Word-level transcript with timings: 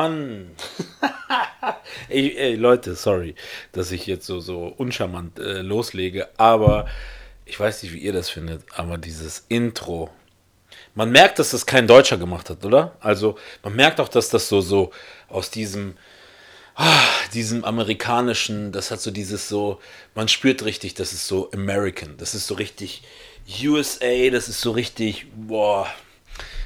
Mann. 0.00 0.50
ey, 2.08 2.34
ey, 2.34 2.54
Leute, 2.54 2.94
sorry, 2.94 3.34
dass 3.72 3.92
ich 3.92 4.06
jetzt 4.06 4.24
so, 4.24 4.40
so 4.40 4.74
uncharmant 4.78 5.38
äh, 5.38 5.60
loslege, 5.60 6.30
aber 6.38 6.86
ich 7.44 7.60
weiß 7.60 7.82
nicht, 7.82 7.92
wie 7.92 7.98
ihr 7.98 8.14
das 8.14 8.30
findet, 8.30 8.62
aber 8.74 8.96
dieses 8.96 9.44
Intro. 9.48 10.08
Man 10.94 11.10
merkt, 11.10 11.38
dass 11.38 11.50
das 11.50 11.66
kein 11.66 11.86
Deutscher 11.86 12.16
gemacht 12.16 12.48
hat, 12.48 12.64
oder? 12.64 12.96
Also, 13.00 13.36
man 13.62 13.76
merkt 13.76 14.00
auch, 14.00 14.08
dass 14.08 14.30
das 14.30 14.48
so, 14.48 14.62
so 14.62 14.90
aus 15.28 15.50
diesem, 15.50 15.98
ah, 16.76 17.04
diesem 17.34 17.62
amerikanischen, 17.66 18.72
das 18.72 18.90
hat 18.90 19.02
so 19.02 19.10
dieses 19.10 19.50
so, 19.50 19.80
man 20.14 20.28
spürt 20.28 20.64
richtig, 20.64 20.94
das 20.94 21.12
ist 21.12 21.26
so 21.26 21.50
American, 21.52 22.16
das 22.16 22.34
ist 22.34 22.46
so 22.46 22.54
richtig 22.54 23.02
USA, 23.62 24.30
das 24.30 24.48
ist 24.48 24.62
so 24.62 24.70
richtig, 24.70 25.26
boah, 25.34 25.86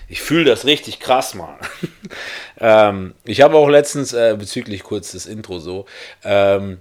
ich 0.09 0.23
fühle 0.23 0.45
das 0.45 0.65
richtig 0.65 1.01
krass 1.01 1.35
mal. 1.35 1.59
ähm, 2.61 3.15
ich 3.25 3.41
habe 3.41 3.57
auch 3.57 3.69
letztens, 3.69 4.13
äh, 4.13 4.37
bezüglich 4.39 4.83
kurz 4.83 5.13
das 5.13 5.27
Intro 5.27 5.59
so, 5.59 5.87
ähm, 6.25 6.81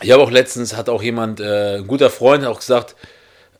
ich 0.00 0.10
habe 0.10 0.22
auch 0.22 0.30
letztens, 0.30 0.76
hat 0.76 0.88
auch 0.88 1.02
jemand, 1.02 1.40
äh, 1.40 1.76
ein 1.76 1.86
guter 1.86 2.10
Freund, 2.10 2.44
auch 2.44 2.58
gesagt, 2.58 2.96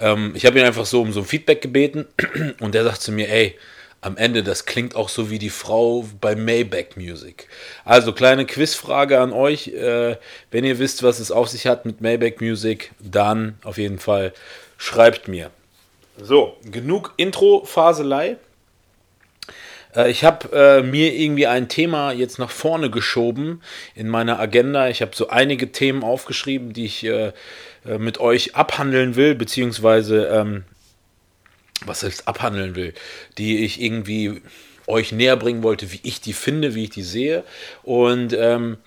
ähm, 0.00 0.32
ich 0.34 0.44
habe 0.46 0.58
ihn 0.58 0.64
einfach 0.64 0.86
so 0.86 1.00
um 1.00 1.12
so 1.12 1.20
ein 1.20 1.26
Feedback 1.26 1.62
gebeten 1.62 2.06
und 2.60 2.74
der 2.74 2.84
sagt 2.84 3.00
zu 3.00 3.12
mir, 3.12 3.28
ey, 3.28 3.56
am 4.02 4.16
Ende, 4.16 4.42
das 4.42 4.66
klingt 4.66 4.96
auch 4.96 5.08
so 5.08 5.30
wie 5.30 5.38
die 5.38 5.48
Frau 5.48 6.04
bei 6.20 6.34
Maybach 6.34 6.96
Music. 6.96 7.46
Also 7.84 8.12
kleine 8.12 8.46
Quizfrage 8.46 9.20
an 9.20 9.32
euch. 9.32 9.68
Äh, 9.68 10.16
wenn 10.50 10.64
ihr 10.64 10.80
wisst, 10.80 11.04
was 11.04 11.20
es 11.20 11.30
auf 11.30 11.48
sich 11.48 11.68
hat 11.68 11.86
mit 11.86 12.00
Maybach 12.00 12.40
Music, 12.40 12.90
dann 12.98 13.58
auf 13.62 13.78
jeden 13.78 14.00
Fall 14.00 14.32
schreibt 14.76 15.28
mir. 15.28 15.52
So, 16.20 16.56
genug 16.64 17.14
Intro-Faselei. 17.16 18.38
Äh, 19.94 20.10
ich 20.10 20.24
habe 20.24 20.48
äh, 20.52 20.82
mir 20.82 21.14
irgendwie 21.14 21.46
ein 21.46 21.68
Thema 21.68 22.12
jetzt 22.12 22.38
nach 22.38 22.50
vorne 22.50 22.90
geschoben 22.90 23.62
in 23.94 24.08
meiner 24.08 24.38
Agenda. 24.38 24.88
Ich 24.88 25.02
habe 25.02 25.12
so 25.14 25.28
einige 25.28 25.72
Themen 25.72 26.02
aufgeschrieben, 26.02 26.72
die 26.72 26.84
ich 26.84 27.04
äh, 27.04 27.32
mit 27.98 28.18
euch 28.18 28.54
abhandeln 28.54 29.16
will, 29.16 29.34
beziehungsweise 29.34 30.26
ähm, 30.26 30.64
was 31.84 32.02
heißt 32.02 32.28
abhandeln 32.28 32.76
will, 32.76 32.94
die 33.38 33.64
ich 33.64 33.80
irgendwie 33.80 34.40
euch 34.86 35.12
näher 35.12 35.36
bringen 35.36 35.62
wollte, 35.62 35.90
wie 35.92 36.00
ich 36.02 36.20
die 36.20 36.32
finde, 36.32 36.74
wie 36.74 36.84
ich 36.84 36.90
die 36.90 37.02
sehe. 37.02 37.44
Und 37.82 38.32
ähm, 38.32 38.78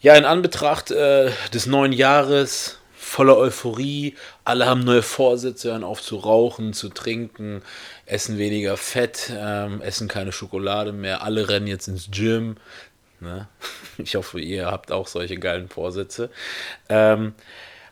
ja, 0.00 0.14
in 0.14 0.24
Anbetracht 0.24 0.90
äh, 0.90 1.30
des 1.52 1.66
neuen 1.66 1.92
Jahres, 1.92 2.77
voller 3.08 3.36
Euphorie, 3.36 4.14
alle 4.44 4.66
haben 4.66 4.84
neue 4.84 5.02
Vorsätze, 5.02 5.70
hören 5.70 5.84
auf 5.84 6.02
zu 6.02 6.16
rauchen, 6.16 6.72
zu 6.72 6.88
trinken, 6.88 7.62
essen 8.06 8.38
weniger 8.38 8.76
Fett, 8.76 9.32
ähm, 9.34 9.80
essen 9.80 10.08
keine 10.08 10.32
Schokolade 10.32 10.92
mehr, 10.92 11.22
alle 11.22 11.48
rennen 11.48 11.66
jetzt 11.66 11.88
ins 11.88 12.10
Gym. 12.10 12.56
Ne? 13.20 13.48
Ich 13.98 14.14
hoffe, 14.14 14.40
ihr 14.40 14.66
habt 14.66 14.92
auch 14.92 15.08
solche 15.08 15.38
geilen 15.38 15.68
Vorsätze. 15.68 16.30
Ähm, 16.88 17.34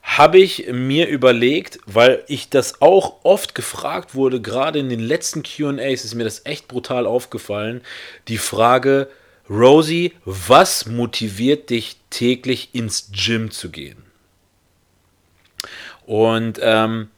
habe 0.06 0.38
ich 0.38 0.68
mir 0.70 1.08
überlegt, 1.08 1.80
weil 1.84 2.22
ich 2.28 2.48
das 2.48 2.80
auch 2.80 3.24
oft 3.24 3.56
gefragt 3.56 4.14
wurde, 4.14 4.40
gerade 4.40 4.78
in 4.78 4.88
den 4.88 5.00
letzten 5.00 5.42
QAs 5.42 6.04
ist 6.04 6.14
mir 6.14 6.22
das 6.22 6.46
echt 6.46 6.68
brutal 6.68 7.06
aufgefallen, 7.06 7.80
die 8.28 8.38
Frage, 8.38 9.08
Rosie, 9.50 10.12
was 10.24 10.86
motiviert 10.86 11.70
dich 11.70 11.96
täglich 12.10 12.70
ins 12.72 13.10
Gym 13.12 13.50
zu 13.50 13.70
gehen? 13.70 14.05
Und 16.06 16.60
ähm, 16.62 17.08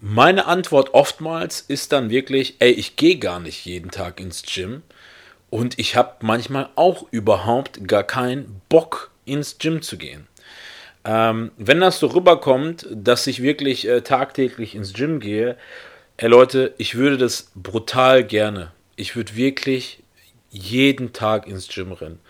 meine 0.00 0.46
Antwort 0.46 0.92
oftmals 0.92 1.60
ist 1.62 1.92
dann 1.92 2.10
wirklich, 2.10 2.56
ey, 2.58 2.72
ich 2.72 2.96
gehe 2.96 3.18
gar 3.18 3.40
nicht 3.40 3.64
jeden 3.64 3.90
Tag 3.90 4.20
ins 4.20 4.42
Gym 4.42 4.82
und 5.50 5.78
ich 5.78 5.96
habe 5.96 6.16
manchmal 6.20 6.68
auch 6.74 7.06
überhaupt 7.10 7.86
gar 7.86 8.02
keinen 8.02 8.60
Bock 8.68 9.12
ins 9.24 9.58
Gym 9.58 9.82
zu 9.82 9.96
gehen. 9.96 10.26
Ähm, 11.04 11.52
wenn 11.56 11.80
das 11.80 12.00
so 12.00 12.08
rüberkommt, 12.08 12.86
dass 12.90 13.26
ich 13.26 13.40
wirklich 13.40 13.86
äh, 13.86 14.00
tagtäglich 14.00 14.74
ins 14.74 14.92
Gym 14.94 15.20
gehe, 15.20 15.56
ey 16.16 16.28
Leute, 16.28 16.74
ich 16.76 16.96
würde 16.96 17.18
das 17.18 17.52
brutal 17.54 18.24
gerne. 18.24 18.72
Ich 18.96 19.14
würde 19.14 19.36
wirklich 19.36 20.02
jeden 20.50 21.12
Tag 21.12 21.46
ins 21.46 21.68
Gym 21.68 21.92
rennen. 21.92 22.20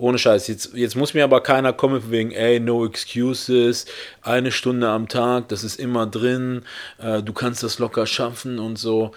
Ohne 0.00 0.18
Scheiß. 0.18 0.48
Jetzt, 0.48 0.72
jetzt 0.72 0.96
muss 0.96 1.12
mir 1.12 1.24
aber 1.24 1.42
keiner 1.42 1.74
kommen 1.74 2.10
wegen, 2.10 2.30
ey, 2.30 2.58
no 2.58 2.86
excuses, 2.86 3.84
eine 4.22 4.50
Stunde 4.50 4.88
am 4.88 5.08
Tag, 5.08 5.48
das 5.48 5.62
ist 5.62 5.78
immer 5.78 6.06
drin, 6.06 6.62
äh, 6.96 7.22
du 7.22 7.34
kannst 7.34 7.62
das 7.62 7.78
locker 7.78 8.06
schaffen 8.06 8.58
und 8.58 8.78
so. 8.78 9.12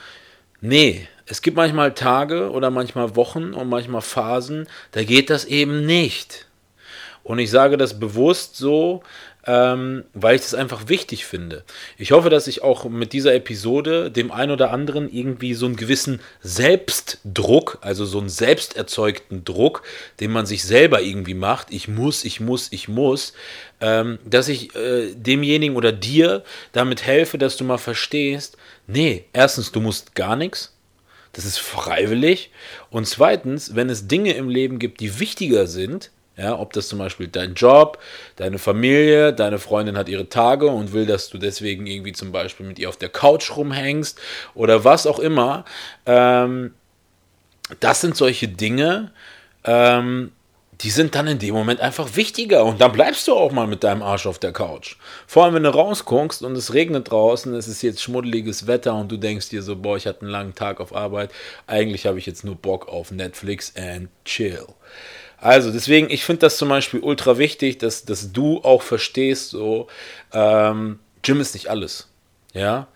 Nee, 0.59 1.07
es 1.25 1.41
gibt 1.41 1.55
manchmal 1.55 1.93
Tage 1.93 2.51
oder 2.51 2.69
manchmal 2.69 3.15
Wochen 3.15 3.53
und 3.53 3.69
manchmal 3.69 4.01
Phasen, 4.01 4.67
da 4.91 5.05
geht 5.05 5.29
das 5.29 5.45
eben 5.45 5.85
nicht. 5.85 6.47
Und 7.23 7.39
ich 7.39 7.49
sage 7.49 7.77
das 7.77 7.97
bewusst 7.97 8.57
so, 8.57 9.03
ähm, 9.45 10.05
weil 10.13 10.35
ich 10.35 10.41
das 10.41 10.53
einfach 10.53 10.87
wichtig 10.87 11.25
finde. 11.25 11.63
Ich 11.97 12.11
hoffe, 12.11 12.29
dass 12.29 12.47
ich 12.47 12.63
auch 12.63 12.85
mit 12.85 13.13
dieser 13.13 13.33
Episode 13.33 14.09
dem 14.09 14.31
einen 14.31 14.51
oder 14.51 14.71
anderen 14.71 15.11
irgendwie 15.11 15.53
so 15.53 15.65
einen 15.65 15.75
gewissen 15.75 16.21
Selbstdruck, 16.41 17.79
also 17.81 18.05
so 18.05 18.19
einen 18.19 18.29
selbsterzeugten 18.29 19.43
Druck, 19.43 19.83
den 20.19 20.31
man 20.31 20.45
sich 20.45 20.63
selber 20.63 21.01
irgendwie 21.01 21.33
macht, 21.33 21.67
ich 21.71 21.87
muss, 21.87 22.23
ich 22.23 22.39
muss, 22.39 22.71
ich 22.71 22.87
muss, 22.87 23.33
ähm, 23.81 24.19
dass 24.25 24.47
ich 24.47 24.75
äh, 24.75 25.13
demjenigen 25.13 25.75
oder 25.75 25.91
dir 25.91 26.43
damit 26.71 27.05
helfe, 27.05 27.37
dass 27.37 27.57
du 27.57 27.65
mal 27.65 27.77
verstehst, 27.77 28.57
nee, 28.87 29.25
erstens, 29.33 29.71
du 29.71 29.81
musst 29.81 30.15
gar 30.15 30.35
nichts. 30.35 30.73
Das 31.33 31.45
ist 31.45 31.57
freiwillig. 31.57 32.51
Und 32.91 33.07
zweitens, 33.07 33.75
wenn 33.75 33.89
es 33.89 34.07
Dinge 34.07 34.33
im 34.33 34.49
Leben 34.49 34.77
gibt, 34.77 34.99
die 34.99 35.19
wichtiger 35.19 35.65
sind, 35.65 36.11
ja, 36.35 36.57
ob 36.57 36.73
das 36.73 36.87
zum 36.87 36.99
Beispiel 36.99 37.27
dein 37.27 37.53
Job, 37.53 37.99
deine 38.37 38.57
Familie, 38.57 39.33
deine 39.33 39.59
Freundin 39.59 39.97
hat 39.97 40.09
ihre 40.09 40.29
Tage 40.29 40.67
und 40.67 40.91
will, 40.91 41.05
dass 41.05 41.29
du 41.29 41.37
deswegen 41.37 41.85
irgendwie 41.85 42.13
zum 42.13 42.31
Beispiel 42.31 42.65
mit 42.65 42.79
ihr 42.79 42.89
auf 42.89 42.97
der 42.97 43.09
Couch 43.09 43.55
rumhängst 43.55 44.19
oder 44.55 44.83
was 44.83 45.05
auch 45.05 45.19
immer. 45.19 45.63
Ähm, 46.05 46.73
das 47.79 48.01
sind 48.01 48.17
solche 48.17 48.47
Dinge, 48.47 49.11
ähm, 49.63 50.31
die 50.81 50.89
sind 50.89 51.15
dann 51.15 51.27
in 51.27 51.39
dem 51.39 51.53
Moment 51.53 51.79
einfach 51.79 52.15
wichtiger 52.15 52.65
und 52.65 52.81
dann 52.81 52.91
bleibst 52.91 53.27
du 53.27 53.33
auch 53.35 53.51
mal 53.51 53.67
mit 53.67 53.83
deinem 53.83 54.01
Arsch 54.01 54.25
auf 54.25 54.39
der 54.39 54.51
Couch. 54.51 54.97
Vor 55.27 55.45
allem, 55.45 55.53
wenn 55.53 55.63
du 55.63 55.73
rausguckst 55.73 56.41
und 56.41 56.57
es 56.57 56.73
regnet 56.73 57.11
draußen, 57.11 57.53
es 57.53 57.67
ist 57.67 57.83
jetzt 57.83 58.01
schmuddeliges 58.01 58.67
Wetter 58.67 58.95
und 58.95 59.11
du 59.11 59.17
denkst 59.17 59.49
dir 59.49 59.61
so, 59.61 59.75
boah, 59.75 59.97
ich 59.97 60.07
hatte 60.07 60.21
einen 60.21 60.31
langen 60.31 60.55
Tag 60.55 60.81
auf 60.81 60.95
Arbeit, 60.95 61.31
eigentlich 61.67 62.05
habe 62.05 62.17
ich 62.17 62.25
jetzt 62.25 62.43
nur 62.43 62.55
Bock 62.55 62.89
auf 62.89 63.11
Netflix 63.11 63.73
and 63.77 64.09
chill. 64.25 64.65
Also 65.43 65.71
deswegen, 65.71 66.09
ich 66.09 66.23
finde 66.23 66.39
das 66.39 66.55
zum 66.55 66.69
Beispiel 66.69 67.01
ultra 67.01 67.37
wichtig, 67.37 67.77
dass, 67.77 68.05
dass 68.05 68.31
du 68.31 68.61
auch 68.63 68.81
verstehst, 68.81 69.49
so, 69.49 69.87
ähm, 70.31 70.99
Gym 71.21 71.41
ist 71.41 71.53
nicht 71.53 71.67
alles. 71.69 72.07
Ja. 72.53 72.87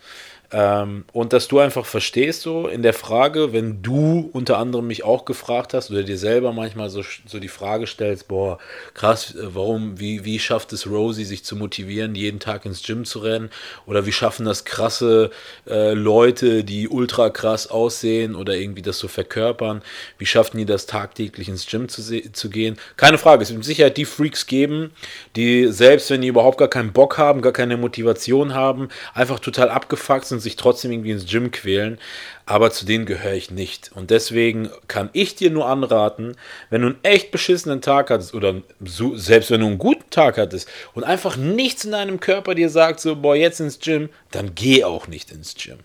Ähm, 0.49 1.03
und 1.11 1.33
dass 1.33 1.49
du 1.49 1.59
einfach 1.59 1.85
verstehst, 1.85 2.41
so 2.41 2.67
in 2.67 2.81
der 2.81 2.93
Frage, 2.93 3.51
wenn 3.51 3.81
du 3.81 4.29
unter 4.31 4.57
anderem 4.57 4.87
mich 4.87 5.03
auch 5.03 5.25
gefragt 5.25 5.73
hast 5.73 5.91
oder 5.91 6.03
dir 6.03 6.17
selber 6.17 6.53
manchmal 6.53 6.89
so, 6.89 7.03
so 7.25 7.39
die 7.39 7.49
Frage 7.49 7.85
stellst, 7.85 8.29
boah, 8.29 8.57
krass, 8.93 9.35
äh, 9.35 9.39
warum, 9.55 9.99
wie, 9.99 10.23
wie 10.23 10.39
schafft 10.39 10.71
es 10.71 10.87
Rosie, 10.87 11.25
sich 11.25 11.43
zu 11.43 11.57
motivieren, 11.57 12.15
jeden 12.15 12.39
Tag 12.39 12.65
ins 12.65 12.81
Gym 12.81 13.03
zu 13.03 13.19
rennen? 13.19 13.49
Oder 13.85 14.05
wie 14.05 14.13
schaffen 14.13 14.45
das 14.45 14.63
krasse 14.63 15.31
äh, 15.67 15.91
Leute, 15.93 16.63
die 16.63 16.87
ultra 16.87 17.29
krass 17.29 17.67
aussehen 17.67 18.33
oder 18.33 18.55
irgendwie 18.55 18.81
das 18.81 18.99
so 18.99 19.09
verkörpern? 19.09 19.81
Wie 20.17 20.25
schaffen 20.25 20.59
die 20.59 20.65
das 20.65 20.85
tagtäglich 20.85 21.49
ins 21.49 21.65
Gym 21.65 21.89
zu, 21.89 22.01
zu 22.31 22.49
gehen? 22.49 22.77
Keine 22.95 23.17
Frage, 23.17 23.43
es 23.43 23.49
wird 23.49 23.57
mit 23.57 23.65
Sicherheit 23.65 23.97
die 23.97 24.05
Freaks 24.05 24.47
geben, 24.47 24.91
die 25.35 25.67
selbst, 25.73 26.09
wenn 26.09 26.21
die 26.21 26.29
überhaupt 26.29 26.57
gar 26.57 26.69
keinen 26.69 26.93
Bock 26.93 27.17
haben, 27.17 27.41
gar 27.41 27.51
keine 27.51 27.75
Motivation 27.75 28.53
haben, 28.53 28.87
einfach 29.13 29.39
total 29.39 29.69
abgefuckt 29.69 30.25
sind 30.25 30.36
und 30.37 30.41
sich 30.41 30.55
trotzdem 30.55 30.91
irgendwie 30.91 31.11
ins 31.11 31.25
Gym 31.25 31.51
quälen, 31.51 31.99
aber 32.45 32.71
zu 32.71 32.85
denen 32.85 33.05
gehöre 33.05 33.33
ich 33.33 33.51
nicht. 33.51 33.91
Und 33.93 34.11
deswegen 34.11 34.69
kann 34.87 35.09
ich 35.13 35.35
dir 35.35 35.49
nur 35.49 35.67
anraten, 35.67 36.35
wenn 36.69 36.81
du 36.81 36.87
einen 36.87 37.03
echt 37.03 37.31
beschissenen 37.31 37.81
Tag 37.81 38.09
hattest 38.09 38.33
oder 38.33 38.61
selbst 38.79 39.51
wenn 39.51 39.61
du 39.61 39.67
einen 39.67 39.77
guten 39.77 40.09
Tag 40.09 40.37
hattest 40.37 40.69
und 40.93 41.03
einfach 41.03 41.35
nichts 41.37 41.85
in 41.85 41.91
deinem 41.91 42.19
Körper 42.19 42.55
dir 42.55 42.69
sagt, 42.69 42.99
so, 42.99 43.15
boah, 43.15 43.35
jetzt 43.35 43.59
ins 43.59 43.79
Gym, 43.79 44.09
dann 44.31 44.55
geh 44.55 44.83
auch 44.83 45.07
nicht 45.07 45.31
ins 45.31 45.55
Gym. 45.55 45.79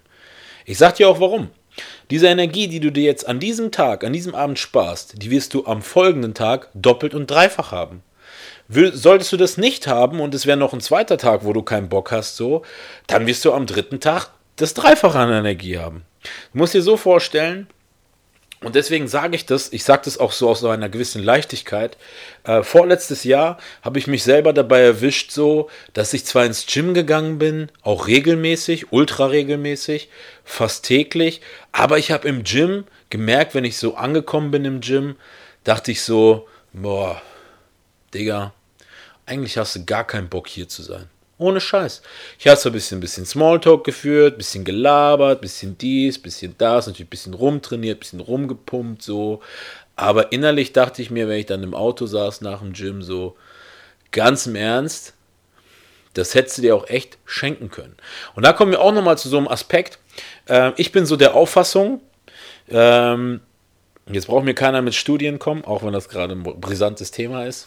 Ich 0.64 0.78
sag 0.78 0.94
dir 0.94 1.08
auch 1.08 1.20
warum. 1.20 1.50
Diese 2.10 2.26
Energie, 2.26 2.68
die 2.68 2.80
du 2.80 2.92
dir 2.92 3.04
jetzt 3.04 3.26
an 3.26 3.40
diesem 3.40 3.72
Tag, 3.72 4.04
an 4.04 4.12
diesem 4.12 4.34
Abend 4.34 4.58
sparst, 4.58 5.22
die 5.22 5.30
wirst 5.30 5.54
du 5.54 5.64
am 5.64 5.80
folgenden 5.80 6.34
Tag 6.34 6.68
doppelt 6.74 7.14
und 7.14 7.30
dreifach 7.30 7.72
haben. 7.72 8.02
Solltest 8.68 9.32
du 9.32 9.36
das 9.36 9.56
nicht 9.56 9.86
haben 9.86 10.20
und 10.20 10.34
es 10.34 10.46
wäre 10.46 10.56
noch 10.56 10.72
ein 10.72 10.80
zweiter 10.80 11.18
Tag, 11.18 11.44
wo 11.44 11.52
du 11.52 11.62
keinen 11.62 11.88
Bock 11.88 12.10
hast, 12.10 12.36
so, 12.36 12.62
dann 13.06 13.26
wirst 13.26 13.44
du 13.44 13.52
am 13.52 13.66
dritten 13.66 14.00
Tag 14.00 14.30
das 14.62 14.74
Dreifache 14.74 15.18
an 15.18 15.30
Energie 15.30 15.78
haben. 15.78 16.04
Du 16.52 16.58
musst 16.58 16.74
dir 16.74 16.82
so 16.82 16.96
vorstellen, 16.96 17.66
und 18.60 18.76
deswegen 18.76 19.08
sage 19.08 19.34
ich 19.34 19.44
das, 19.44 19.72
ich 19.72 19.82
sage 19.82 20.02
das 20.04 20.18
auch 20.18 20.30
so 20.30 20.48
aus 20.48 20.64
einer 20.64 20.88
gewissen 20.88 21.20
Leichtigkeit. 21.20 21.96
Äh, 22.44 22.62
vorletztes 22.62 23.24
Jahr 23.24 23.58
habe 23.82 23.98
ich 23.98 24.06
mich 24.06 24.22
selber 24.22 24.52
dabei 24.52 24.80
erwischt, 24.82 25.32
so, 25.32 25.68
dass 25.94 26.14
ich 26.14 26.24
zwar 26.24 26.44
ins 26.46 26.66
Gym 26.66 26.94
gegangen 26.94 27.38
bin, 27.38 27.72
auch 27.82 28.06
regelmäßig, 28.06 28.92
ultra 28.92 29.26
regelmäßig, 29.26 30.08
fast 30.44 30.84
täglich, 30.84 31.40
aber 31.72 31.98
ich 31.98 32.12
habe 32.12 32.28
im 32.28 32.44
Gym 32.44 32.84
gemerkt, 33.10 33.56
wenn 33.56 33.64
ich 33.64 33.76
so 33.78 33.96
angekommen 33.96 34.52
bin 34.52 34.64
im 34.64 34.80
Gym, 34.80 35.16
dachte 35.64 35.90
ich 35.90 36.02
so, 36.02 36.46
boah, 36.72 37.20
Digga, 38.14 38.54
eigentlich 39.26 39.58
hast 39.58 39.74
du 39.74 39.84
gar 39.84 40.06
keinen 40.06 40.28
Bock 40.28 40.46
hier 40.46 40.68
zu 40.68 40.82
sein. 40.82 41.08
Ohne 41.42 41.60
Scheiß. 41.60 42.02
Ich 42.38 42.46
habe 42.46 42.56
so 42.56 42.68
ein 42.68 42.72
bisschen, 42.72 43.00
bisschen 43.00 43.26
Smalltalk 43.26 43.82
geführt, 43.82 44.38
bisschen 44.38 44.64
gelabert, 44.64 45.40
bisschen 45.40 45.76
dies, 45.76 46.22
bisschen 46.22 46.54
das, 46.56 46.86
natürlich 46.86 47.08
ein 47.08 47.10
bisschen 47.10 47.34
rumtrainiert, 47.34 47.98
bisschen 47.98 48.20
rumgepumpt, 48.20 49.02
so. 49.02 49.40
Aber 49.96 50.30
innerlich 50.30 50.72
dachte 50.72 51.02
ich 51.02 51.10
mir, 51.10 51.26
wenn 51.26 51.38
ich 51.38 51.46
dann 51.46 51.64
im 51.64 51.74
Auto 51.74 52.06
saß 52.06 52.42
nach 52.42 52.60
dem 52.60 52.74
Gym, 52.74 53.02
so, 53.02 53.36
ganz 54.12 54.46
im 54.46 54.54
Ernst, 54.54 55.14
das 56.14 56.34
hättest 56.34 56.58
du 56.58 56.62
dir 56.62 56.76
auch 56.76 56.88
echt 56.88 57.18
schenken 57.24 57.70
können. 57.70 57.96
Und 58.36 58.44
da 58.44 58.52
kommen 58.52 58.70
wir 58.70 58.80
auch 58.80 58.92
nochmal 58.92 59.18
zu 59.18 59.28
so 59.28 59.36
einem 59.36 59.48
Aspekt. 59.48 59.98
Ähm, 60.48 60.74
ich 60.76 60.92
bin 60.92 61.06
so 61.06 61.16
der 61.16 61.34
Auffassung, 61.34 62.00
ähm, 62.68 63.40
jetzt 64.06 64.28
braucht 64.28 64.44
mir 64.44 64.54
keiner 64.54 64.80
mit 64.80 64.94
Studien 64.94 65.40
kommen, 65.40 65.64
auch 65.64 65.82
wenn 65.82 65.92
das 65.92 66.08
gerade 66.08 66.34
ein 66.34 66.44
brisantes 66.44 67.10
Thema 67.10 67.46
ist. 67.46 67.66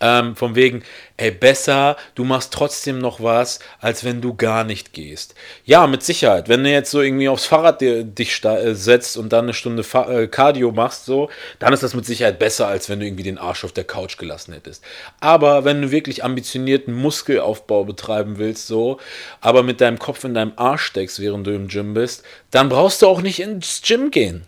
Ähm, 0.00 0.36
von 0.36 0.54
wegen, 0.54 0.84
ey, 1.16 1.32
besser, 1.32 1.96
du 2.14 2.24
machst 2.24 2.52
trotzdem 2.52 2.98
noch 2.98 3.20
was, 3.20 3.58
als 3.80 4.04
wenn 4.04 4.20
du 4.20 4.34
gar 4.34 4.62
nicht 4.62 4.92
gehst. 4.92 5.34
Ja, 5.64 5.86
mit 5.86 6.02
Sicherheit. 6.02 6.48
Wenn 6.48 6.62
du 6.62 6.70
jetzt 6.70 6.90
so 6.90 7.00
irgendwie 7.00 7.28
aufs 7.28 7.46
Fahrrad 7.46 7.80
dich 7.80 8.44
äh, 8.44 8.74
setzt 8.74 9.16
und 9.16 9.32
dann 9.32 9.46
eine 9.46 9.54
Stunde 9.54 9.82
Fa 9.82 10.10
äh, 10.10 10.28
Cardio 10.28 10.70
machst, 10.70 11.04
so, 11.04 11.30
dann 11.58 11.72
ist 11.72 11.82
das 11.82 11.94
mit 11.94 12.06
Sicherheit 12.06 12.38
besser, 12.38 12.68
als 12.68 12.88
wenn 12.88 13.00
du 13.00 13.06
irgendwie 13.06 13.24
den 13.24 13.38
Arsch 13.38 13.64
auf 13.64 13.72
der 13.72 13.84
Couch 13.84 14.18
gelassen 14.18 14.52
hättest. 14.52 14.84
Aber 15.20 15.64
wenn 15.64 15.82
du 15.82 15.90
wirklich 15.90 16.22
ambitionierten 16.22 16.94
Muskelaufbau 16.94 17.84
betreiben 17.84 18.38
willst, 18.38 18.68
so, 18.68 18.98
aber 19.40 19.62
mit 19.62 19.80
deinem 19.80 19.98
Kopf 19.98 20.22
in 20.22 20.34
deinem 20.34 20.52
Arsch 20.56 20.82
steckst, 20.82 21.20
während 21.20 21.46
du 21.46 21.54
im 21.54 21.68
Gym 21.68 21.94
bist, 21.94 22.24
dann 22.50 22.68
brauchst 22.68 23.02
du 23.02 23.08
auch 23.08 23.20
nicht 23.20 23.40
ins 23.40 23.82
Gym 23.82 24.10
gehen. 24.10 24.46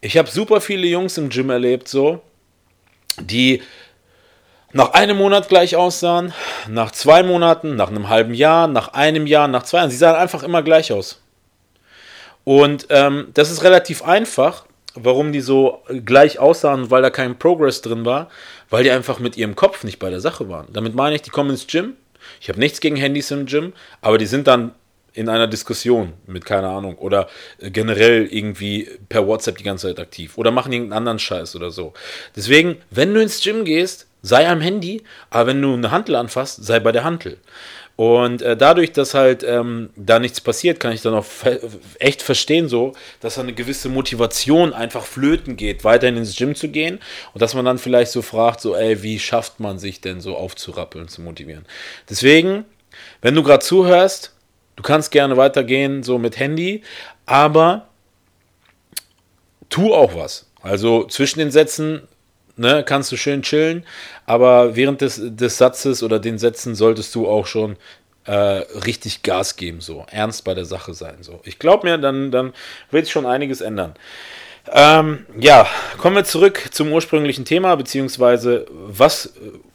Ich 0.00 0.16
habe 0.16 0.30
super 0.30 0.60
viele 0.60 0.86
Jungs 0.86 1.18
im 1.18 1.28
Gym 1.28 1.50
erlebt, 1.50 1.88
so, 1.88 2.20
die 3.20 3.62
nach 4.74 4.92
einem 4.92 5.16
Monat 5.16 5.48
gleich 5.48 5.76
aussahen, 5.76 6.34
nach 6.68 6.90
zwei 6.90 7.22
Monaten, 7.22 7.76
nach 7.76 7.88
einem 7.88 8.08
halben 8.08 8.34
Jahr, 8.34 8.66
nach 8.66 8.88
einem 8.88 9.26
Jahr, 9.26 9.46
nach 9.46 9.62
zwei 9.62 9.78
Jahren. 9.78 9.90
Sie 9.90 9.96
sahen 9.96 10.16
einfach 10.16 10.42
immer 10.42 10.62
gleich 10.62 10.92
aus. 10.92 11.22
Und 12.42 12.88
ähm, 12.90 13.28
das 13.34 13.52
ist 13.52 13.62
relativ 13.62 14.02
einfach, 14.02 14.66
warum 14.94 15.32
die 15.32 15.40
so 15.40 15.82
gleich 16.04 16.40
aussahen, 16.40 16.90
weil 16.90 17.02
da 17.02 17.10
kein 17.10 17.38
Progress 17.38 17.82
drin 17.82 18.04
war, 18.04 18.28
weil 18.68 18.82
die 18.82 18.90
einfach 18.90 19.20
mit 19.20 19.36
ihrem 19.36 19.54
Kopf 19.54 19.84
nicht 19.84 20.00
bei 20.00 20.10
der 20.10 20.20
Sache 20.20 20.48
waren. 20.48 20.66
Damit 20.72 20.94
meine 20.94 21.14
ich, 21.14 21.22
die 21.22 21.30
kommen 21.30 21.50
ins 21.50 21.68
Gym. 21.68 21.94
Ich 22.40 22.48
habe 22.48 22.58
nichts 22.58 22.80
gegen 22.80 22.96
Handys 22.96 23.30
im 23.30 23.46
Gym, 23.46 23.74
aber 24.00 24.18
die 24.18 24.26
sind 24.26 24.48
dann 24.48 24.72
in 25.12 25.28
einer 25.28 25.46
Diskussion 25.46 26.14
mit, 26.26 26.44
keine 26.44 26.68
Ahnung, 26.68 26.98
oder 26.98 27.28
generell 27.60 28.26
irgendwie 28.26 28.90
per 29.08 29.24
WhatsApp 29.28 29.58
die 29.58 29.64
ganze 29.64 29.86
Zeit 29.86 30.00
aktiv 30.00 30.36
oder 30.36 30.50
machen 30.50 30.72
irgendeinen 30.72 30.98
anderen 30.98 31.20
Scheiß 31.20 31.54
oder 31.54 31.70
so. 31.70 31.92
Deswegen, 32.34 32.78
wenn 32.90 33.14
du 33.14 33.22
ins 33.22 33.40
Gym 33.40 33.64
gehst, 33.64 34.08
sei 34.24 34.48
am 34.48 34.62
Handy, 34.62 35.02
aber 35.28 35.48
wenn 35.48 35.60
du 35.60 35.74
eine 35.74 35.90
Hantel 35.90 36.16
anfasst, 36.16 36.64
sei 36.64 36.80
bei 36.80 36.92
der 36.92 37.04
Hantel. 37.04 37.36
Und 37.94 38.42
äh, 38.42 38.56
dadurch, 38.56 38.90
dass 38.90 39.14
halt 39.14 39.44
ähm, 39.44 39.90
da 39.94 40.18
nichts 40.18 40.40
passiert, 40.40 40.80
kann 40.80 40.92
ich 40.92 41.02
dann 41.02 41.14
auch 41.14 41.26
echt 42.00 42.22
verstehen, 42.22 42.68
so, 42.68 42.94
dass 43.20 43.36
da 43.36 43.42
eine 43.42 43.52
gewisse 43.52 43.88
Motivation 43.88 44.72
einfach 44.72 45.04
flöten 45.04 45.56
geht, 45.56 45.84
weiterhin 45.84 46.16
ins 46.16 46.36
Gym 46.36 46.56
zu 46.56 46.68
gehen 46.68 46.98
und 47.34 47.42
dass 47.42 47.54
man 47.54 47.66
dann 47.66 47.78
vielleicht 47.78 48.10
so 48.10 48.22
fragt, 48.22 48.62
so, 48.62 48.74
ey, 48.74 49.02
wie 49.02 49.20
schafft 49.20 49.60
man 49.60 49.78
sich 49.78 50.00
denn 50.00 50.20
so 50.20 50.36
aufzurappeln, 50.36 51.06
zu 51.06 51.20
motivieren? 51.20 51.66
Deswegen, 52.08 52.64
wenn 53.20 53.34
du 53.34 53.42
gerade 53.42 53.64
zuhörst, 53.64 54.32
du 54.74 54.82
kannst 54.82 55.12
gerne 55.12 55.36
weitergehen, 55.36 56.02
so 56.02 56.18
mit 56.18 56.38
Handy, 56.38 56.82
aber 57.26 57.88
tu 59.68 59.94
auch 59.94 60.16
was. 60.16 60.50
Also 60.62 61.04
zwischen 61.04 61.40
den 61.40 61.50
Sätzen 61.50 62.08
ne, 62.56 62.84
kannst 62.84 63.12
du 63.12 63.16
schön 63.16 63.42
chillen, 63.42 63.84
aber 64.26 64.76
während 64.76 65.00
des, 65.00 65.20
des 65.22 65.58
Satzes 65.58 66.02
oder 66.02 66.18
den 66.18 66.38
Sätzen 66.38 66.74
solltest 66.74 67.14
du 67.14 67.26
auch 67.28 67.46
schon 67.46 67.76
äh, 68.26 68.32
richtig 68.32 69.22
Gas 69.22 69.56
geben, 69.56 69.80
so 69.80 70.06
ernst 70.10 70.44
bei 70.44 70.54
der 70.54 70.64
Sache 70.64 70.94
sein. 70.94 71.18
So. 71.20 71.40
Ich 71.44 71.58
glaube 71.58 71.86
mir, 71.86 71.98
dann, 71.98 72.30
dann 72.30 72.52
wird 72.90 73.06
sich 73.06 73.12
schon 73.12 73.26
einiges 73.26 73.60
ändern. 73.60 73.94
Ähm, 74.72 75.26
ja, 75.38 75.66
kommen 75.98 76.16
wir 76.16 76.24
zurück 76.24 76.68
zum 76.70 76.90
ursprünglichen 76.90 77.44
Thema, 77.44 77.74
beziehungsweise 77.76 78.66
was 78.70 79.34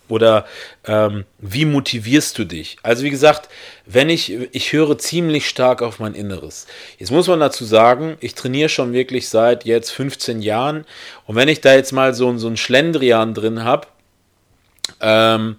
oder 0.09 0.45
ähm, 0.85 1.25
wie 1.39 1.65
motivierst 1.65 2.37
du 2.37 2.43
dich? 2.43 2.77
Also 2.83 3.03
wie 3.03 3.09
gesagt, 3.09 3.49
wenn 3.85 4.09
ich, 4.09 4.31
ich 4.51 4.73
höre 4.73 4.97
ziemlich 4.97 5.47
stark 5.47 5.81
auf 5.81 5.99
mein 5.99 6.15
Inneres. 6.15 6.67
Jetzt 6.97 7.11
muss 7.11 7.27
man 7.27 7.39
dazu 7.39 7.63
sagen, 7.65 8.17
ich 8.19 8.35
trainiere 8.35 8.69
schon 8.69 8.93
wirklich 8.93 9.29
seit 9.29 9.65
jetzt 9.65 9.91
15 9.91 10.41
Jahren 10.41 10.85
und 11.25 11.35
wenn 11.35 11.47
ich 11.47 11.61
da 11.61 11.73
jetzt 11.73 11.91
mal 11.91 12.13
so, 12.13 12.37
so 12.37 12.47
ein 12.47 12.57
Schlendrian 12.57 13.33
drin 13.33 13.63
habe, 13.63 13.87
ähm, 15.01 15.55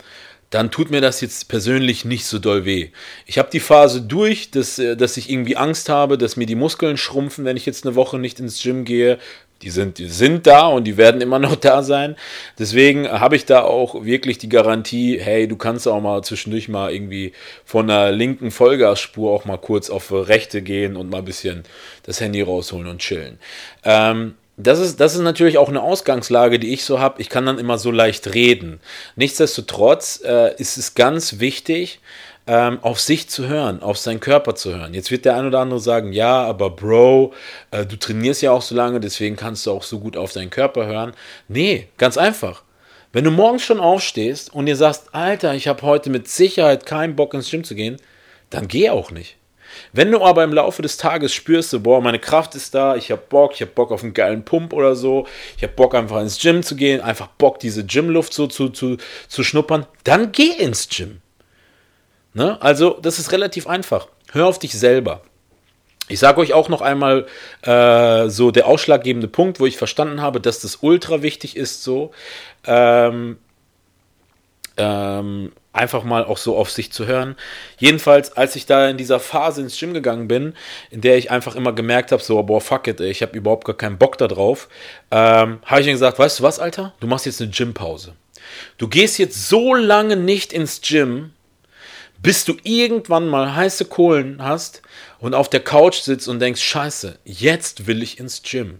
dann 0.51 0.73
tut 0.73 0.91
mir 0.91 1.01
das 1.01 1.21
jetzt 1.21 1.49
persönlich 1.49 2.05
nicht 2.05 2.27
so 2.27 2.41
doll 2.41 2.65
weh. 2.65 2.91
Ich 3.25 3.39
habe 3.39 3.51
die 3.53 3.61
Phase 3.61 4.03
durch, 4.03 4.51
dass, 4.51 4.79
äh, 4.81 4.97
dass 4.97 5.17
ich 5.17 5.31
irgendwie 5.31 5.57
Angst 5.57 5.89
habe, 5.89 6.19
dass 6.19 6.37
mir 6.37 6.47
die 6.47 6.57
Muskeln 6.57 6.97
schrumpfen, 6.97 7.45
wenn 7.45 7.57
ich 7.57 7.67
jetzt 7.67 7.87
eine 7.87 7.95
Woche 7.95 8.19
nicht 8.19 8.41
ins 8.41 8.61
Gym 8.61 8.85
gehe, 8.85 9.19
die 9.63 9.71
sind, 9.71 9.99
die 9.99 10.09
sind 10.09 10.47
da 10.47 10.67
und 10.67 10.85
die 10.85 10.97
werden 10.97 11.21
immer 11.21 11.39
noch 11.41 11.57
da 11.57 11.83
sein. 11.83 12.17
Deswegen 12.59 13.09
habe 13.11 13.37
ich 13.37 13.45
da 13.45 13.63
auch 13.63 14.05
wirklich 14.05 14.39
die 14.39 14.49
Garantie, 14.49 15.19
hey, 15.21 15.47
du 15.47 15.57
kannst 15.57 15.87
auch 15.87 16.01
mal 16.01 16.23
zwischendurch 16.23 16.69
mal 16.69 16.93
irgendwie 16.93 17.33
von 17.65 17.87
der 17.89 18.13
linken 18.13 18.51
Vollgasspur 18.51 19.33
auch 19.33 19.45
mal 19.45 19.59
kurz 19.59 19.91
auf 19.91 20.13
rechte 20.13 20.63
gehen 20.63 20.97
und 20.97 21.11
mal 21.11 21.19
ein 21.19 21.25
bisschen 21.25 21.65
das 22.05 22.21
Handy 22.21 22.43
rausholen 22.43 22.89
und 22.89 22.99
chillen. 23.01 23.39
Ähm, 23.85 24.35
das 24.63 24.79
ist, 24.79 25.01
das 25.01 25.15
ist 25.15 25.23
natürlich 25.23 25.59
auch 25.59 25.69
eine 25.69 25.83
Ausgangslage, 25.83 26.59
die 26.59 26.73
ich 26.73 26.85
so 26.85 27.01
habe. 27.01 27.21
Ich 27.21 27.29
kann 27.29 27.47
dann 27.47 27.59
immer 27.59 27.79
so 27.79 27.91
leicht 27.91 28.35
reden. 28.35 28.81
Nichtsdestotrotz 29.17 30.23
äh, 30.25 30.55
ist 30.57 30.77
es 30.77 30.95
ganz 30.95 31.41
wichtig, 31.41 32.01
ähm, 32.47 32.79
auf 32.83 33.01
sich 33.01 33.29
zu 33.29 33.47
hören, 33.47 33.83
auf 33.83 33.99
seinen 33.99 34.21
Körper 34.21 34.55
zu 34.55 34.75
hören. 34.75 34.95
Jetzt 34.95 35.11
wird 35.11 35.25
der 35.25 35.37
ein 35.37 35.47
oder 35.47 35.61
andere 35.61 35.81
sagen, 35.81 36.13
ja, 36.13 36.43
aber 36.43 36.71
Bro, 36.71 37.33
äh, 37.71 37.87
du 37.87 37.97
trainierst 37.97 38.43
ja 38.43 38.53
auch 38.53 38.63
so 38.63 38.75
lange, 38.75 39.01
deswegen 39.01 39.37
kannst 39.37 39.67
du 39.67 39.73
auch 39.73 39.83
so 39.83 40.01
gut 40.01 40.17
auf 40.17 40.33
deinen 40.33 40.51
Körper 40.51 40.87
hören. 40.87 41.13
Nee, 41.49 41.89
ganz 41.99 42.17
einfach. 42.17 42.63
Wenn 43.13 43.25
du 43.25 43.31
morgens 43.31 43.63
schon 43.63 43.81
aufstehst 43.81 44.55
und 44.55 44.67
dir 44.67 44.77
sagst, 44.77 45.15
Alter, 45.15 45.55
ich 45.55 45.67
habe 45.69 45.83
heute 45.83 46.11
mit 46.11 46.29
Sicherheit 46.29 46.87
keinen 46.87 47.17
Bock 47.17 47.35
ins 47.35 47.51
Gym 47.51 47.65
zu 47.65 47.75
gehen, 47.75 47.97
dann 48.51 48.69
geh 48.69 48.91
auch 48.91 49.11
nicht. 49.11 49.37
Wenn 49.93 50.11
du 50.11 50.23
aber 50.23 50.45
im 50.45 50.53
Laufe 50.53 50.83
des 50.83 50.97
Tages 50.97 51.33
spürst, 51.33 51.71
so, 51.71 51.81
boah, 51.81 52.01
meine 52.01 52.19
Kraft 52.19 52.55
ist 52.55 52.75
da, 52.75 52.97
ich 52.97 53.11
habe 53.11 53.23
Bock, 53.29 53.53
ich 53.55 53.63
habe 53.63 53.73
Bock 53.73 53.93
auf 53.93 54.03
einen 54.03 54.15
geilen 54.15 54.45
Pump 54.45 54.73
oder 54.73 54.95
so, 54.95 55.27
ich 55.57 55.63
habe 55.63 55.73
Bock 55.73 55.95
einfach 55.95 56.21
ins 56.21 56.41
Gym 56.41 56.63
zu 56.63 56.77
gehen, 56.77 57.01
einfach 57.01 57.29
Bock 57.29 57.59
diese 57.61 57.85
Gymluft 57.85 58.33
so 58.33 58.47
zu, 58.47 58.69
zu, 58.69 58.97
zu 59.29 59.45
schnuppern, 59.45 59.87
dann 60.05 60.33
geh 60.33 60.51
ins 60.53 60.89
Gym. 60.89 61.21
Ne? 62.35 62.61
Also, 62.61 62.99
das 63.03 63.19
ist 63.19 63.33
relativ 63.33 63.67
einfach. 63.67 64.09
Hör 64.33 64.47
auf 64.47 64.59
dich 64.59 64.73
selber. 64.73 65.23
Ich 66.09 66.19
sage 66.19 66.41
euch 66.41 66.53
auch 66.53 66.69
noch 66.69 66.81
einmal 66.81 67.27
äh, 67.63 68.29
so 68.29 68.51
der 68.51 68.67
ausschlaggebende 68.67 69.29
Punkt, 69.29 69.61
wo 69.61 69.67
ich 69.67 69.77
verstanden 69.77 70.21
habe, 70.21 70.41
dass 70.41 70.61
das 70.61 70.79
ultra 70.81 71.23
wichtig 71.23 71.57
ist, 71.57 71.85
so 71.85 72.11
ähm, 72.67 73.39
ähm, 74.77 75.53
einfach 75.73 76.03
mal 76.03 76.25
auch 76.25 76.37
so 76.37 76.57
auf 76.57 76.71
sich 76.71 76.91
zu 76.91 77.07
hören. 77.07 77.37
Jedenfalls, 77.79 78.37
als 78.37 78.57
ich 78.57 78.67
da 78.67 78.89
in 78.89 78.97
dieser 78.97 79.21
Phase 79.21 79.63
ins 79.63 79.79
Gym 79.79 79.95
gegangen 79.95 80.27
bin, 80.27 80.55
in 80.91 81.01
der 81.01 81.17
ich 81.17 81.31
einfach 81.31 81.55
immer 81.55 81.73
gemerkt 81.73 82.11
habe, 82.11 82.23
so, 82.23 82.43
boah, 82.43 82.61
fuck 82.61 82.89
it, 82.89 83.01
ich 83.01 83.23
habe 83.23 83.37
überhaupt 83.37 83.65
gar 83.65 83.77
keinen 83.77 83.99
Bock 83.99 84.19
da 84.19 84.27
drauf, 84.27 84.69
ähm, 85.13 85.61
habe 85.65 85.81
ich 85.81 85.87
mir 85.87 85.93
gesagt, 85.93 86.19
weißt 86.19 86.41
du 86.41 86.43
was, 86.43 86.59
Alter, 86.59 86.93
du 86.99 87.07
machst 87.07 87.27
jetzt 87.27 87.41
eine 87.41 87.51
Gympause. 87.51 88.15
Du 88.79 88.89
gehst 88.89 89.19
jetzt 89.19 89.49
so 89.49 89.75
lange 89.75 90.17
nicht 90.17 90.53
ins 90.53 90.81
Gym, 90.81 91.31
bis 92.23 92.45
du 92.45 92.57
irgendwann 92.63 93.29
mal 93.29 93.55
heiße 93.55 93.87
Kohlen 93.87 94.43
hast 94.43 94.83
und 95.19 95.35
auf 95.35 95.49
der 95.49 95.61
Couch 95.61 96.01
sitzt 96.01 96.29
und 96.29 96.41
denkst, 96.41 96.63
scheiße, 96.63 97.19
jetzt 97.25 97.87
will 97.87 98.03
ich 98.03 98.19
ins 98.19 98.43
Gym. 98.43 98.79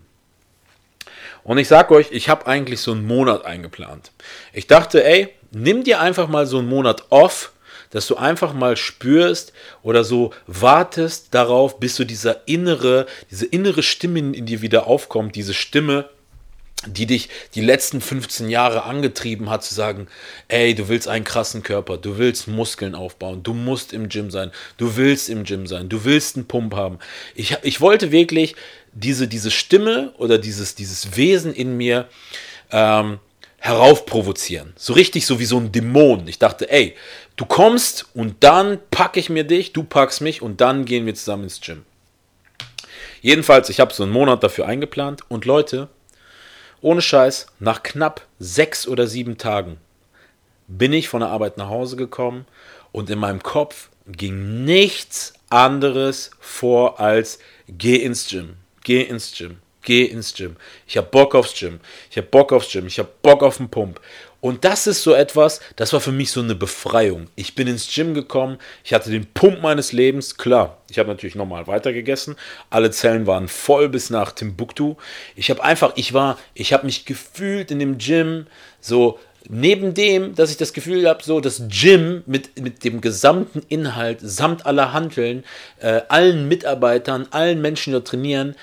Und 1.43 1.59
ich 1.59 1.69
sag 1.69 1.91
euch, 1.91 2.09
ich 2.13 2.29
habe 2.29 2.47
eigentlich 2.47 2.81
so 2.81 2.93
einen 2.93 3.07
Monat 3.07 3.45
eingeplant. 3.45 4.13
Ich 4.53 4.67
dachte, 4.67 5.05
ey, 5.05 5.35
nimm 5.53 5.85
dir 5.85 6.01
einfach 6.01 6.29
mal 6.29 6.47
so 6.47 6.59
einen 6.59 6.69
Monat 6.69 7.05
off, 7.11 7.53
dass 7.91 8.07
du 8.07 8.17
einfach 8.17 8.53
mal 8.53 8.77
spürst 8.77 9.53
oder 9.83 10.05
so 10.05 10.33
wartest 10.47 11.35
darauf, 11.35 11.81
bis 11.81 11.97
so 11.97 12.05
dieser 12.05 12.47
innere, 12.47 13.07
diese 13.31 13.47
innere 13.47 13.83
Stimme 13.83 14.19
in 14.19 14.47
dir 14.47 14.63
wieder 14.63 14.87
aufkommt, 14.87 15.35
diese 15.35 15.55
Stimme, 15.55 16.09
die 16.87 17.07
dich 17.07 17.29
die 17.55 17.61
letzten 17.61 18.01
15 18.01 18.49
Jahre 18.49 18.85
angetrieben 18.85 19.51
hat 19.51 19.63
zu 19.63 19.75
sagen, 19.75 20.09
ey, 20.49 20.75
du 20.75 20.89
willst 20.89 21.09
einen 21.09 21.25
krassen 21.25 21.63
Körper, 21.63 21.99
du 21.99 22.17
willst 22.17 22.49
Muskeln 22.49 22.95
aufbauen, 22.95 23.43
du 23.43 23.53
musst 23.53 23.93
im 23.93 24.09
Gym 24.09 24.31
sein, 24.31 24.51
du 24.79 24.97
willst 24.97 25.29
im 25.29 25.45
Gym 25.45 25.67
sein, 25.67 25.89
du 25.89 26.05
willst 26.05 26.37
einen 26.37 26.47
Pump 26.47 26.75
haben. 26.75 26.99
Ich, 27.35 27.57
ich 27.63 27.81
wollte 27.81 28.13
wirklich 28.13 28.55
diese, 28.93 29.29
diese 29.29 29.51
Stimme 29.51 30.13
oder 30.17 30.39
dieses, 30.39 30.75
dieses 30.75 31.17
Wesen 31.17 31.53
in 31.53 31.77
mir 31.77 32.09
ähm, 32.71 33.19
heraufprovozieren. 33.59 34.73
So 34.77 34.95
richtig 34.95 35.27
so 35.27 35.39
wie 35.39 35.45
so 35.45 35.59
ein 35.59 35.71
Dämon. 35.71 36.27
Ich 36.29 36.39
dachte, 36.39 36.71
ey, 36.71 36.97
du 37.37 37.45
kommst 37.45 38.07
und 38.15 38.37
dann 38.41 38.79
packe 38.91 39.21
ich 39.21 39.29
mir 39.29 39.45
dich, 39.45 39.75
du 39.75 39.85
packst 39.85 40.23
mich 40.23 40.41
und 40.41 40.63
dann 40.63 40.87
gehen 40.87 41.05
wir 41.05 41.15
zusammen 41.15 41.45
ins 41.45 41.61
Gym. 41.61 41.85
Jedenfalls, 43.21 43.69
ich 43.69 43.81
habe 43.81 43.93
so 43.93 44.03
einen 44.03 44.13
Monat 44.13 44.43
dafür 44.43 44.67
eingeplant 44.67 45.23
und 45.29 45.45
Leute, 45.45 45.89
ohne 46.83 47.03
Scheiß, 47.03 47.47
nach 47.59 47.83
knapp 47.83 48.27
sechs 48.39 48.87
oder 48.89 49.07
sieben 49.07 49.39
Tagen 49.39 49.79
bin 50.71 50.93
ich 50.93 51.09
von 51.09 51.21
der 51.21 51.31
Arbeit 51.31 51.57
nach 51.57 51.69
Hause 51.69 51.97
gekommen 51.97 52.47
und 52.93 53.11
in 53.11 53.19
meinem 53.19 53.43
Kopf 53.43 53.91
ging 54.07 54.65
nichts 54.65 55.35
anderes 55.49 56.31
vor 56.39 57.01
als 57.01 57.41
geh 57.69 57.97
ins 57.97 58.29
Gym, 58.29 58.57
geh 58.85 59.03
ins 59.03 59.37
Gym, 59.37 59.59
geh 59.83 60.05
ins 60.05 60.33
Gym. 60.33 60.57
Ich 60.87 60.97
habe 60.97 61.09
Bock 61.09 61.35
aufs 61.35 61.59
Gym, 61.59 61.81
ich 62.09 62.17
habe 62.17 62.29
Bock 62.29 62.53
aufs 62.53 62.71
Gym, 62.71 62.87
ich 62.87 62.99
habe 62.99 63.11
Bock 63.23 63.43
auf 63.43 63.57
den 63.57 63.69
Pump. 63.69 64.01
Und 64.41 64.65
das 64.65 64.87
ist 64.87 65.03
so 65.03 65.15
etwas, 65.15 65.61
das 65.77 65.93
war 65.93 66.01
für 66.01 66.13
mich 66.13 66.31
so 66.31 66.41
eine 66.41 66.55
Befreiung. 66.55 67.29
Ich 67.37 67.55
bin 67.55 67.67
ins 67.67 67.93
Gym 67.93 68.15
gekommen, 68.15 68.59
ich 68.85 68.95
hatte 68.95 69.11
den 69.11 69.27
Pump 69.27 69.61
meines 69.61 69.93
Lebens, 69.93 70.39
klar. 70.39 70.79
Ich 70.91 70.99
habe 70.99 71.09
natürlich 71.09 71.35
nochmal 71.35 71.67
weiter 71.67 71.93
gegessen. 71.93 72.37
Alle 72.71 72.91
Zellen 72.91 73.27
waren 73.27 73.49
voll 73.49 73.89
bis 73.89 74.11
nach 74.11 74.33
Timbuktu. 74.33 74.97
Ich 75.37 75.51
habe 75.51 75.63
einfach, 75.63 75.93
ich 75.97 76.15
war, 76.15 76.39
ich 76.55 76.73
habe 76.73 76.87
mich 76.87 77.05
gefühlt 77.05 77.71
in 77.71 77.79
dem 77.79 77.99
Gym 77.99 78.47
so 78.81 79.19
neben 79.49 79.95
dem, 79.95 80.35
dass 80.35 80.51
ich 80.51 80.57
das 80.57 80.73
Gefühl 80.73 81.09
habe, 81.09 81.23
so 81.23 81.41
das 81.41 81.63
Gym 81.69 82.23
mit, 82.27 82.61
mit 82.61 82.85
dem 82.85 83.01
gesamten 83.01 83.63
Inhalt, 83.69 84.19
samt 84.23 84.67
aller 84.67 84.93
Handeln, 84.93 85.45
äh, 85.79 86.03
allen 86.09 86.49
Mitarbeitern, 86.49 87.27
allen 87.31 87.61
Menschen, 87.61 87.91
die 87.91 87.93
dort 87.93 88.09
trainieren, 88.09 88.55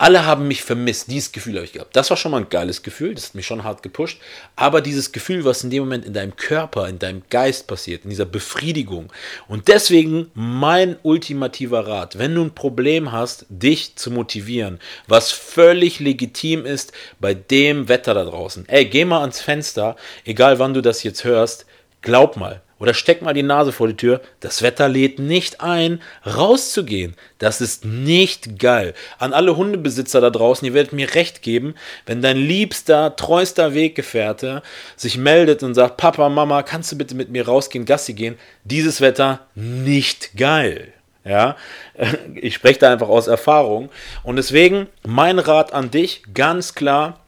alle 0.00 0.24
haben 0.24 0.48
mich 0.48 0.62
vermisst. 0.62 1.10
Dieses 1.10 1.30
Gefühl 1.30 1.56
habe 1.56 1.66
ich 1.66 1.74
gehabt. 1.74 1.94
Das 1.94 2.08
war 2.08 2.16
schon 2.16 2.32
mal 2.32 2.38
ein 2.40 2.48
geiles 2.48 2.82
Gefühl. 2.82 3.14
Das 3.14 3.26
hat 3.26 3.34
mich 3.34 3.44
schon 3.44 3.64
hart 3.64 3.82
gepusht. 3.82 4.18
Aber 4.56 4.80
dieses 4.80 5.12
Gefühl, 5.12 5.44
was 5.44 5.62
in 5.62 5.68
dem 5.68 5.82
Moment 5.82 6.06
in 6.06 6.14
deinem 6.14 6.36
Körper, 6.36 6.88
in 6.88 6.98
deinem 6.98 7.22
Geist 7.28 7.66
passiert, 7.66 8.04
in 8.04 8.10
dieser 8.10 8.24
Befriedigung. 8.24 9.12
Und 9.46 9.68
deswegen 9.68 10.30
mein 10.32 10.96
ultimativer 11.02 11.86
Rat, 11.86 12.18
wenn 12.18 12.34
du 12.34 12.42
ein 12.42 12.54
Problem 12.54 13.12
hast, 13.12 13.44
dich 13.50 13.96
zu 13.96 14.10
motivieren, 14.10 14.80
was 15.06 15.32
völlig 15.32 16.00
legitim 16.00 16.64
ist 16.64 16.92
bei 17.18 17.34
dem 17.34 17.88
Wetter 17.88 18.14
da 18.14 18.24
draußen. 18.24 18.66
Ey, 18.70 18.86
geh 18.86 19.04
mal 19.04 19.20
ans 19.20 19.42
Fenster, 19.42 19.96
egal 20.24 20.58
wann 20.58 20.72
du 20.72 20.80
das 20.80 21.02
jetzt 21.02 21.24
hörst. 21.24 21.66
Glaub 22.00 22.38
mal, 22.38 22.62
oder 22.80 22.94
steck 22.94 23.22
mal 23.22 23.34
die 23.34 23.44
Nase 23.44 23.70
vor 23.70 23.86
die 23.86 23.96
Tür. 23.96 24.20
Das 24.40 24.62
Wetter 24.62 24.88
lädt 24.88 25.18
nicht 25.18 25.60
ein, 25.60 26.00
rauszugehen. 26.26 27.14
Das 27.38 27.60
ist 27.60 27.84
nicht 27.84 28.58
geil. 28.58 28.94
An 29.18 29.32
alle 29.32 29.56
Hundebesitzer 29.56 30.20
da 30.20 30.30
draußen, 30.30 30.66
ihr 30.66 30.74
werdet 30.74 30.94
mir 30.94 31.14
recht 31.14 31.42
geben, 31.42 31.74
wenn 32.06 32.22
dein 32.22 32.38
liebster, 32.38 33.14
treuster 33.14 33.74
Weggefährte 33.74 34.62
sich 34.96 35.18
meldet 35.18 35.62
und 35.62 35.74
sagt, 35.74 35.98
Papa, 35.98 36.28
Mama, 36.30 36.62
kannst 36.62 36.90
du 36.90 36.96
bitte 36.96 37.14
mit 37.14 37.30
mir 37.30 37.46
rausgehen, 37.46 37.84
Gassi 37.84 38.14
gehen? 38.14 38.38
Dieses 38.64 39.00
Wetter 39.00 39.46
nicht 39.54 40.36
geil. 40.36 40.92
Ja, 41.22 41.56
ich 42.34 42.54
spreche 42.54 42.78
da 42.80 42.92
einfach 42.92 43.08
aus 43.08 43.26
Erfahrung. 43.26 43.90
Und 44.22 44.36
deswegen 44.36 44.86
mein 45.06 45.38
Rat 45.38 45.74
an 45.74 45.90
dich, 45.90 46.22
ganz 46.32 46.74
klar, 46.74 47.20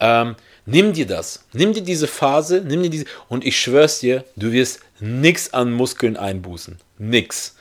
ähm, 0.00 0.36
Nimm 0.66 0.92
dir 0.92 1.06
das. 1.06 1.44
Nimm 1.52 1.72
dir 1.72 1.82
diese 1.82 2.06
Phase, 2.06 2.62
nimm 2.66 2.82
dir 2.82 2.90
diese. 2.90 3.04
Und 3.28 3.44
ich 3.44 3.60
schwör's 3.60 4.00
dir, 4.00 4.24
du 4.36 4.52
wirst 4.52 4.80
nichts 5.00 5.52
an 5.52 5.72
Muskeln 5.72 6.16
einbußen. 6.16 6.78
Nix. 6.98 7.54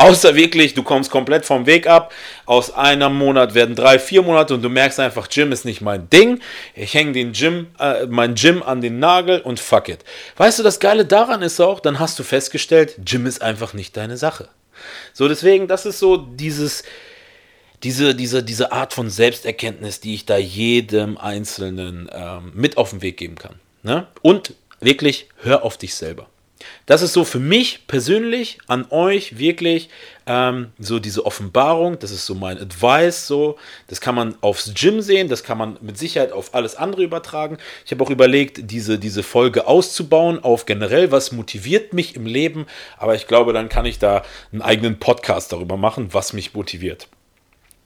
Außer 0.00 0.36
wirklich, 0.36 0.74
du 0.74 0.84
kommst 0.84 1.10
komplett 1.10 1.44
vom 1.44 1.66
Weg 1.66 1.88
ab. 1.88 2.12
Aus 2.46 2.72
einem 2.72 3.16
Monat 3.16 3.54
werden 3.54 3.74
drei, 3.74 3.98
vier 3.98 4.22
Monate 4.22 4.54
und 4.54 4.62
du 4.62 4.68
merkst 4.68 5.00
einfach, 5.00 5.28
Gym 5.28 5.50
ist 5.50 5.64
nicht 5.64 5.80
mein 5.80 6.08
Ding. 6.08 6.40
Ich 6.76 6.94
hänge 6.94 7.12
den 7.12 7.32
Gym, 7.32 7.66
äh, 7.80 8.06
mein 8.06 8.36
Gym 8.36 8.62
an 8.62 8.80
den 8.80 9.00
Nagel 9.00 9.40
und 9.40 9.58
fuck 9.58 9.88
it. 9.88 10.04
Weißt 10.36 10.60
du, 10.60 10.62
das 10.62 10.78
Geile 10.78 11.04
daran 11.04 11.42
ist 11.42 11.58
auch, 11.60 11.80
dann 11.80 11.98
hast 11.98 12.16
du 12.16 12.22
festgestellt, 12.22 12.94
Gym 13.04 13.26
ist 13.26 13.42
einfach 13.42 13.74
nicht 13.74 13.96
deine 13.96 14.16
Sache. 14.16 14.48
So, 15.12 15.26
deswegen, 15.26 15.66
das 15.66 15.84
ist 15.84 15.98
so 15.98 16.16
dieses, 16.16 16.84
diese, 17.82 18.14
diese, 18.14 18.42
diese 18.42 18.72
Art 18.72 18.92
von 18.92 19.10
Selbsterkenntnis, 19.10 20.00
die 20.00 20.14
ich 20.14 20.26
da 20.26 20.36
jedem 20.36 21.18
Einzelnen 21.18 22.10
ähm, 22.12 22.52
mit 22.54 22.76
auf 22.76 22.90
den 22.90 23.02
Weg 23.02 23.16
geben 23.16 23.36
kann. 23.36 23.56
Ne? 23.82 24.06
Und 24.22 24.54
wirklich, 24.80 25.28
hör 25.42 25.64
auf 25.64 25.76
dich 25.76 25.94
selber. 25.94 26.28
Das 26.86 27.02
ist 27.02 27.12
so 27.12 27.24
für 27.24 27.38
mich 27.38 27.86
persönlich 27.86 28.58
an 28.66 28.86
euch 28.90 29.38
wirklich 29.38 29.90
ähm, 30.26 30.72
so 30.78 30.98
diese 30.98 31.24
Offenbarung. 31.24 31.98
Das 31.98 32.10
ist 32.10 32.26
so 32.26 32.34
mein 32.34 32.58
Advice. 32.58 33.26
So, 33.26 33.58
das 33.86 34.00
kann 34.00 34.14
man 34.14 34.36
aufs 34.40 34.72
Gym 34.74 35.00
sehen, 35.00 35.28
das 35.28 35.44
kann 35.44 35.58
man 35.58 35.78
mit 35.80 35.98
Sicherheit 35.98 36.32
auf 36.32 36.54
alles 36.54 36.74
andere 36.74 37.02
übertragen. 37.02 37.58
Ich 37.84 37.92
habe 37.92 38.02
auch 38.02 38.10
überlegt, 38.10 38.70
diese, 38.70 38.98
diese 38.98 39.22
Folge 39.22 39.66
auszubauen 39.66 40.42
auf 40.42 40.66
generell, 40.66 41.12
was 41.12 41.32
motiviert 41.32 41.92
mich 41.92 42.16
im 42.16 42.26
Leben. 42.26 42.66
Aber 42.96 43.14
ich 43.14 43.26
glaube, 43.26 43.52
dann 43.52 43.68
kann 43.68 43.86
ich 43.86 43.98
da 43.98 44.22
einen 44.52 44.62
eigenen 44.62 44.98
Podcast 44.98 45.52
darüber 45.52 45.76
machen, 45.76 46.08
was 46.12 46.32
mich 46.32 46.54
motiviert. 46.54 47.08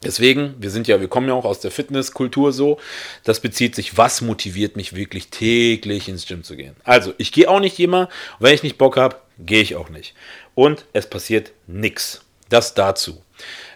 Deswegen, 0.05 0.55
wir 0.59 0.71
sind 0.71 0.89
ja, 0.89 1.01
wir 1.01 1.09
kommen 1.09 1.29
ja 1.29 1.35
auch 1.35 1.45
aus 1.45 1.61
der 1.61 1.71
Fitnesskultur 1.71 2.53
so. 2.53 2.79
Das 3.25 3.41
bezieht 3.41 3.75
sich, 3.75 3.97
was 3.97 4.21
motiviert 4.21 4.77
mich 4.77 4.95
wirklich 4.95 5.29
täglich 5.29 6.09
ins 6.09 6.27
Gym 6.27 6.43
zu 6.43 6.57
gehen. 6.57 6.75
Also, 6.85 7.15
ich 7.19 7.33
gehe 7.33 7.49
auch 7.49 7.61
nicht 7.61 7.79
immer. 7.79 8.09
Wenn 8.39 8.55
ich 8.55 8.63
nicht 8.63 8.79
Bock 8.79 8.97
habe, 8.97 9.17
gehe 9.39 9.63
ich 9.63 9.77
auch 9.77 9.89
nicht. 9.89 10.15
Und 10.55 10.87
es 10.93 11.09
passiert 11.09 11.53
nichts. 11.67 12.23
Das 12.49 12.75
dazu. 12.75 13.23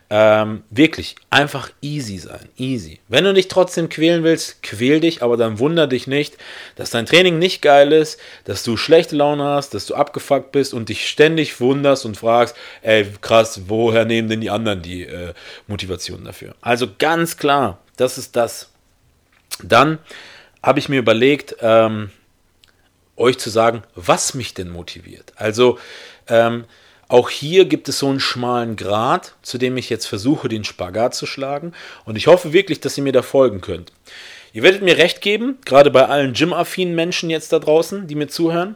Ähm, 0.08 0.62
wirklich 0.70 1.16
einfach 1.30 1.70
easy 1.82 2.18
sein. 2.18 2.48
Easy. 2.56 3.00
Wenn 3.08 3.25
du 3.25 3.34
dich 3.34 3.48
trotzdem 3.48 3.88
quälen 3.88 4.22
willst, 4.22 4.62
quäl 4.62 5.00
dich, 5.00 5.20
aber 5.20 5.36
dann 5.36 5.58
wunder 5.58 5.88
dich 5.88 6.06
nicht, 6.06 6.36
dass 6.76 6.90
dein 6.90 7.06
Training 7.06 7.40
nicht 7.40 7.60
geil 7.60 7.92
ist, 7.92 8.20
dass 8.44 8.62
du 8.62 8.76
schlechte 8.76 9.16
Laune 9.16 9.42
hast, 9.42 9.75
dass 9.75 9.86
du 9.86 9.96
abgefuckt 9.96 10.52
bist 10.52 10.75
und 10.75 10.88
dich 10.90 11.08
ständig 11.08 11.60
wunderst 11.60 12.04
und 12.04 12.16
fragst, 12.16 12.54
ey, 12.82 13.06
krass, 13.20 13.62
woher 13.66 14.04
nehmen 14.04 14.28
denn 14.28 14.40
die 14.40 14.50
anderen 14.50 14.80
die 14.80 15.02
äh, 15.02 15.34
Motivation 15.66 16.25
dafür? 16.25 16.54
Also 16.60 16.86
ganz 16.98 17.36
klar, 17.36 17.78
das 17.96 18.16
ist 18.16 18.36
das. 18.36 18.70
Dann 19.64 19.98
habe 20.62 20.78
ich 20.78 20.88
mir 20.88 21.00
überlegt, 21.00 21.56
ähm, 21.60 22.10
euch 23.16 23.38
zu 23.38 23.50
sagen, 23.50 23.82
was 23.94 24.34
mich 24.34 24.54
denn 24.54 24.68
motiviert. 24.68 25.32
Also, 25.36 25.78
ähm, 26.28 26.64
auch 27.08 27.30
hier 27.30 27.66
gibt 27.66 27.88
es 27.88 28.00
so 28.00 28.08
einen 28.08 28.20
schmalen 28.20 28.76
Grat, 28.76 29.34
zu 29.42 29.58
dem 29.58 29.76
ich 29.76 29.90
jetzt 29.90 30.06
versuche, 30.06 30.48
den 30.48 30.64
Spagat 30.64 31.14
zu 31.14 31.26
schlagen. 31.26 31.72
Und 32.04 32.16
ich 32.16 32.26
hoffe 32.26 32.52
wirklich, 32.52 32.80
dass 32.80 32.98
ihr 32.98 33.04
mir 33.04 33.12
da 33.12 33.22
folgen 33.22 33.60
könnt. 33.60 33.92
Ihr 34.52 34.62
werdet 34.62 34.82
mir 34.82 34.96
recht 34.96 35.20
geben, 35.20 35.58
gerade 35.64 35.90
bei 35.90 36.06
allen 36.06 36.32
Gym-affinen 36.32 36.94
Menschen 36.94 37.30
jetzt 37.30 37.52
da 37.52 37.58
draußen, 37.58 38.06
die 38.06 38.14
mir 38.14 38.28
zuhören. 38.28 38.75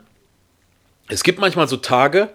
Es 1.08 1.24
gibt 1.24 1.40
manchmal 1.40 1.66
so 1.66 1.76
Tage, 1.76 2.28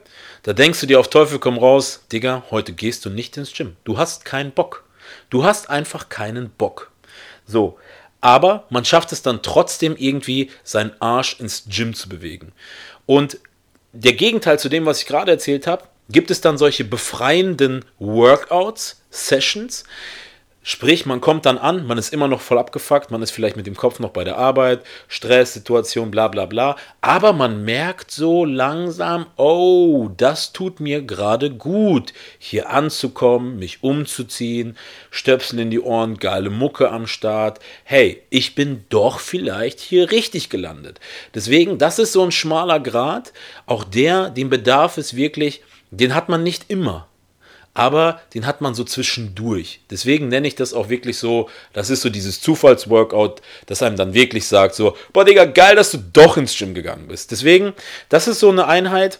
da 0.43 0.53
denkst 0.53 0.81
du 0.81 0.85
dir 0.85 0.99
auf 0.99 1.09
Teufel 1.09 1.39
komm 1.39 1.57
raus, 1.57 2.03
Digga, 2.11 2.43
heute 2.51 2.73
gehst 2.73 3.05
du 3.05 3.09
nicht 3.09 3.37
ins 3.37 3.53
Gym. 3.53 3.77
Du 3.83 3.97
hast 3.97 4.25
keinen 4.25 4.51
Bock. 4.51 4.83
Du 5.29 5.43
hast 5.43 5.69
einfach 5.69 6.09
keinen 6.09 6.49
Bock. 6.49 6.91
So, 7.45 7.77
aber 8.19 8.65
man 8.69 8.83
schafft 8.83 9.11
es 9.11 9.21
dann 9.21 9.43
trotzdem 9.43 9.95
irgendwie, 9.95 10.51
seinen 10.63 10.99
Arsch 10.99 11.39
ins 11.39 11.65
Gym 11.69 11.93
zu 11.93 12.09
bewegen. 12.09 12.51
Und 13.05 13.37
der 13.95 14.13
Gegenteil 14.13 14.59
zu 14.59 14.69
dem, 14.69 14.85
was 14.85 14.99
ich 14.99 15.07
gerade 15.07 15.31
erzählt 15.31 15.67
habe, 15.67 15.85
gibt 16.09 16.29
es 16.29 16.41
dann 16.41 16.57
solche 16.57 16.83
befreienden 16.83 17.83
Workouts, 17.97 19.01
Sessions, 19.09 19.85
Sprich, 20.67 21.05
man 21.05 21.21
kommt 21.21 21.45
dann 21.45 21.59
an, 21.59 21.85
man 21.85 21.99
ist 21.99 22.11
immer 22.11 22.27
noch 22.27 22.41
voll 22.41 22.57
abgefuckt, 22.57 23.11
man 23.11 23.21
ist 23.21 23.29
vielleicht 23.29 23.55
mit 23.55 23.67
dem 23.67 23.75
Kopf 23.75 23.99
noch 23.99 24.09
bei 24.09 24.23
der 24.23 24.39
Arbeit, 24.39 24.81
Stresssituation, 25.07 26.09
bla 26.09 26.27
bla 26.27 26.47
bla. 26.47 26.75
Aber 27.01 27.33
man 27.33 27.63
merkt 27.63 28.09
so 28.09 28.45
langsam, 28.45 29.27
oh, 29.37 30.09
das 30.17 30.53
tut 30.53 30.79
mir 30.79 31.03
gerade 31.03 31.51
gut, 31.51 32.13
hier 32.39 32.71
anzukommen, 32.71 33.59
mich 33.59 33.83
umzuziehen, 33.83 34.75
Stöpsel 35.11 35.59
in 35.59 35.69
die 35.69 35.81
Ohren, 35.81 36.17
geile 36.17 36.49
Mucke 36.49 36.89
am 36.89 37.05
Start. 37.05 37.59
Hey, 37.83 38.23
ich 38.31 38.55
bin 38.55 38.85
doch 38.89 39.19
vielleicht 39.19 39.79
hier 39.79 40.09
richtig 40.09 40.49
gelandet. 40.49 40.99
Deswegen, 41.35 41.77
das 41.77 41.99
ist 41.99 42.11
so 42.11 42.23
ein 42.23 42.31
schmaler 42.31 42.79
Grad. 42.79 43.33
Auch 43.67 43.83
der, 43.83 44.31
den 44.31 44.49
bedarf 44.49 44.97
es 44.97 45.15
wirklich, 45.15 45.61
den 45.91 46.15
hat 46.15 46.27
man 46.27 46.41
nicht 46.41 46.71
immer 46.71 47.07
aber 47.75 48.19
den 48.33 48.47
hat 48.47 48.61
man 48.61 48.73
so 48.73 48.83
zwischendurch. 48.83 49.81
Deswegen 49.91 50.29
nenne 50.29 50.47
ich 50.47 50.55
das 50.55 50.73
auch 50.73 50.89
wirklich 50.89 51.19
so, 51.19 51.49
das 51.73 51.91
ist 51.91 52.01
so 52.01 52.09
dieses 52.09 52.41
Zufallsworkout, 52.41 53.35
das 53.67 53.83
einem 53.83 53.97
dann 53.97 54.15
wirklich 54.15 54.47
sagt 54.47 54.73
so, 54.73 54.97
boah 55.13 55.25
Digga, 55.25 55.45
geil, 55.45 55.75
dass 55.75 55.91
du 55.91 55.99
doch 55.99 56.37
ins 56.37 56.57
Gym 56.57 56.73
gegangen 56.73 57.07
bist. 57.07 57.29
Deswegen, 57.29 57.73
das 58.09 58.27
ist 58.27 58.39
so 58.39 58.49
eine 58.49 58.65
Einheit, 58.67 59.19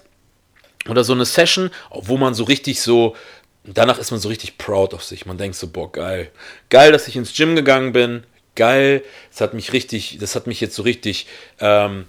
oder 0.89 1.03
so 1.03 1.13
eine 1.13 1.25
Session, 1.25 1.71
wo 1.91 2.17
man 2.17 2.33
so 2.33 2.43
richtig 2.43 2.81
so, 2.81 3.15
danach 3.63 3.97
ist 3.97 4.11
man 4.11 4.19
so 4.19 4.29
richtig 4.29 4.57
proud 4.57 4.93
auf 4.93 5.03
sich. 5.03 5.25
Man 5.25 5.37
denkt 5.37 5.57
so, 5.57 5.67
boah, 5.67 5.91
geil. 5.91 6.31
Geil, 6.69 6.91
dass 6.91 7.07
ich 7.07 7.15
ins 7.15 7.33
Gym 7.33 7.55
gegangen 7.55 7.91
bin. 7.91 8.23
Geil. 8.55 9.03
Das 9.31 9.41
hat 9.41 9.53
mich 9.53 9.73
richtig, 9.73 10.17
das 10.19 10.35
hat 10.35 10.47
mich 10.47 10.61
jetzt 10.61 10.75
so 10.75 10.83
richtig, 10.83 11.27
ähm, 11.59 12.05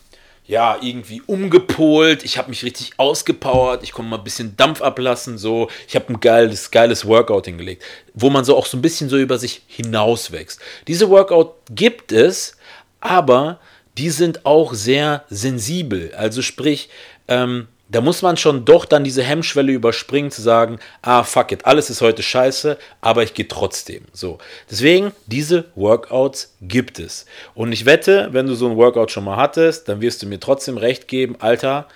ja, 0.47 0.79
irgendwie 0.81 1.23
umgepolt. 1.27 2.25
Ich 2.25 2.39
habe 2.39 2.51
mich 2.51 2.63
richtig 2.63 2.93
ausgepowert. 2.99 3.83
Ich 3.83 3.93
konnte 3.93 4.11
mal 4.11 4.19
ein 4.19 4.25
bisschen 4.25 4.57
Dampf 4.57 4.81
ablassen. 4.81 5.39
So, 5.39 5.69
ich 5.89 5.97
habe 5.97 6.13
ein 6.13 6.21
geiles, 6.21 6.71
geiles 6.71 7.07
Workout 7.07 7.47
hingelegt, 7.47 7.83
wo 8.15 8.31
man 8.31 8.45
so 8.45 8.57
auch 8.57 8.67
so 8.67 8.77
ein 8.77 8.83
bisschen 8.83 9.09
so 9.09 9.19
über 9.19 9.39
sich 9.39 9.63
hinauswächst. 9.67 10.61
Diese 10.87 11.11
Workout 11.11 11.55
gibt 11.71 12.13
es, 12.13 12.57
aber 13.01 13.59
die 13.99 14.11
sind 14.11 14.47
auch 14.47 14.75
sehr 14.75 15.25
sensibel. 15.31 16.15
Also 16.15 16.43
sprich, 16.43 16.91
ähm, 17.29 17.67
da 17.89 18.01
muss 18.01 18.23
man 18.23 18.37
schon 18.37 18.65
doch 18.65 18.85
dann 18.85 19.05
diese 19.05 19.23
Hemmschwelle 19.23 19.73
überspringen, 19.73 20.31
zu 20.31 20.43
sagen, 20.43 20.79
ah, 21.03 21.23
fuck 21.23 21.53
it, 21.53 21.67
alles 21.67 21.89
ist 21.91 22.01
heute 22.01 22.23
scheiße, 22.23 22.79
aber 23.01 23.23
ich 23.23 23.35
gehe 23.35 23.47
trotzdem. 23.47 24.05
So. 24.13 24.39
Deswegen, 24.71 25.13
diese 25.27 25.67
Workouts 25.77 26.57
gibt 26.61 26.99
es. 26.99 27.27
Und 27.55 27.73
ich 27.73 27.87
wette, 27.87 28.29
wenn 28.33 28.47
du 28.47 28.55
so 28.55 28.69
ein 28.69 28.77
Workout 28.77 29.13
schon 29.13 29.25
mal 29.25 29.37
hattest, 29.37 29.89
dann 29.89 30.01
wirst 30.01 30.23
du 30.23 30.27
mir 30.27 30.41
trotzdem 30.41 30.79
recht 30.79 31.07
geben, 31.07 31.37
Alter, 31.39 31.87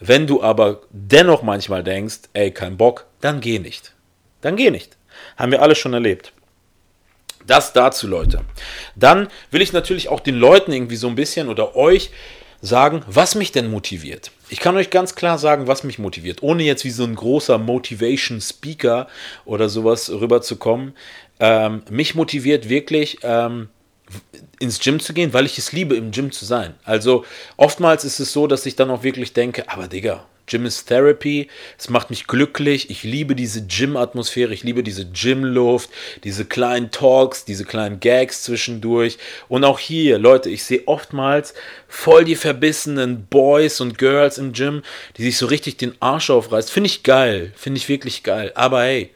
wenn 0.00 0.26
du 0.26 0.42
aber 0.42 0.82
dennoch 0.90 1.42
manchmal 1.42 1.82
denkst, 1.82 2.20
ey, 2.34 2.50
kein 2.50 2.76
Bock, 2.76 3.06
dann 3.20 3.40
geh 3.40 3.58
nicht. 3.58 3.94
Dann 4.42 4.56
geh 4.56 4.70
nicht. 4.70 4.96
Haben 5.36 5.52
wir 5.52 5.62
alle 5.62 5.74
schon 5.74 5.94
erlebt. 5.94 6.32
Das 7.46 7.72
dazu, 7.72 8.06
Leute. 8.06 8.44
Dann 8.94 9.28
will 9.50 9.62
ich 9.62 9.72
natürlich 9.72 10.10
auch 10.10 10.20
den 10.20 10.36
Leuten 10.36 10.70
irgendwie 10.70 10.96
so 10.96 11.08
ein 11.08 11.14
bisschen 11.14 11.48
oder 11.48 11.74
euch 11.74 12.10
sagen, 12.60 13.02
was 13.06 13.34
mich 13.34 13.52
denn 13.52 13.70
motiviert. 13.70 14.30
Ich 14.50 14.60
kann 14.60 14.76
euch 14.76 14.90
ganz 14.90 15.14
klar 15.14 15.38
sagen, 15.38 15.66
was 15.66 15.84
mich 15.84 15.98
motiviert, 15.98 16.42
ohne 16.42 16.62
jetzt 16.62 16.84
wie 16.84 16.90
so 16.90 17.04
ein 17.04 17.14
großer 17.14 17.58
Motivation 17.58 18.40
Speaker 18.40 19.08
oder 19.44 19.68
sowas 19.68 20.10
rüberzukommen. 20.10 20.94
Ähm, 21.40 21.82
mich 21.90 22.14
motiviert 22.14 22.68
wirklich, 22.68 23.18
ähm, 23.22 23.68
ins 24.58 24.80
Gym 24.80 25.00
zu 25.00 25.12
gehen, 25.12 25.32
weil 25.32 25.46
ich 25.46 25.58
es 25.58 25.72
liebe, 25.72 25.96
im 25.96 26.10
Gym 26.10 26.32
zu 26.32 26.44
sein. 26.44 26.74
Also 26.84 27.24
oftmals 27.56 28.04
ist 28.04 28.20
es 28.20 28.32
so, 28.32 28.46
dass 28.46 28.66
ich 28.66 28.74
dann 28.74 28.90
auch 28.90 29.02
wirklich 29.02 29.34
denke, 29.34 29.68
aber 29.68 29.86
Digga, 29.86 30.24
Gym 30.48 30.66
ist 30.66 30.86
Therapy, 30.86 31.48
es 31.78 31.88
macht 31.88 32.10
mich 32.10 32.26
glücklich, 32.26 32.90
ich 32.90 33.04
liebe 33.04 33.34
diese 33.34 33.66
Gym-Atmosphäre, 33.66 34.52
ich 34.52 34.64
liebe 34.64 34.82
diese 34.82 35.06
Gym-Luft, 35.06 35.90
diese 36.24 36.44
kleinen 36.44 36.90
Talks, 36.90 37.44
diese 37.44 37.64
kleinen 37.64 38.00
Gags 38.00 38.42
zwischendurch. 38.42 39.18
Und 39.48 39.64
auch 39.64 39.78
hier, 39.78 40.18
Leute, 40.18 40.50
ich 40.50 40.64
sehe 40.64 40.82
oftmals 40.86 41.54
voll 41.86 42.24
die 42.24 42.36
verbissenen 42.36 43.26
Boys 43.26 43.80
und 43.80 43.98
Girls 43.98 44.38
im 44.38 44.52
Gym, 44.52 44.82
die 45.16 45.22
sich 45.22 45.38
so 45.38 45.46
richtig 45.46 45.76
den 45.76 45.94
Arsch 46.00 46.30
aufreißen. 46.30 46.72
Finde 46.72 46.88
ich 46.88 47.02
geil, 47.02 47.52
finde 47.56 47.78
ich 47.78 47.88
wirklich 47.88 48.22
geil. 48.22 48.52
Aber 48.54 48.82
hey, 48.82 49.10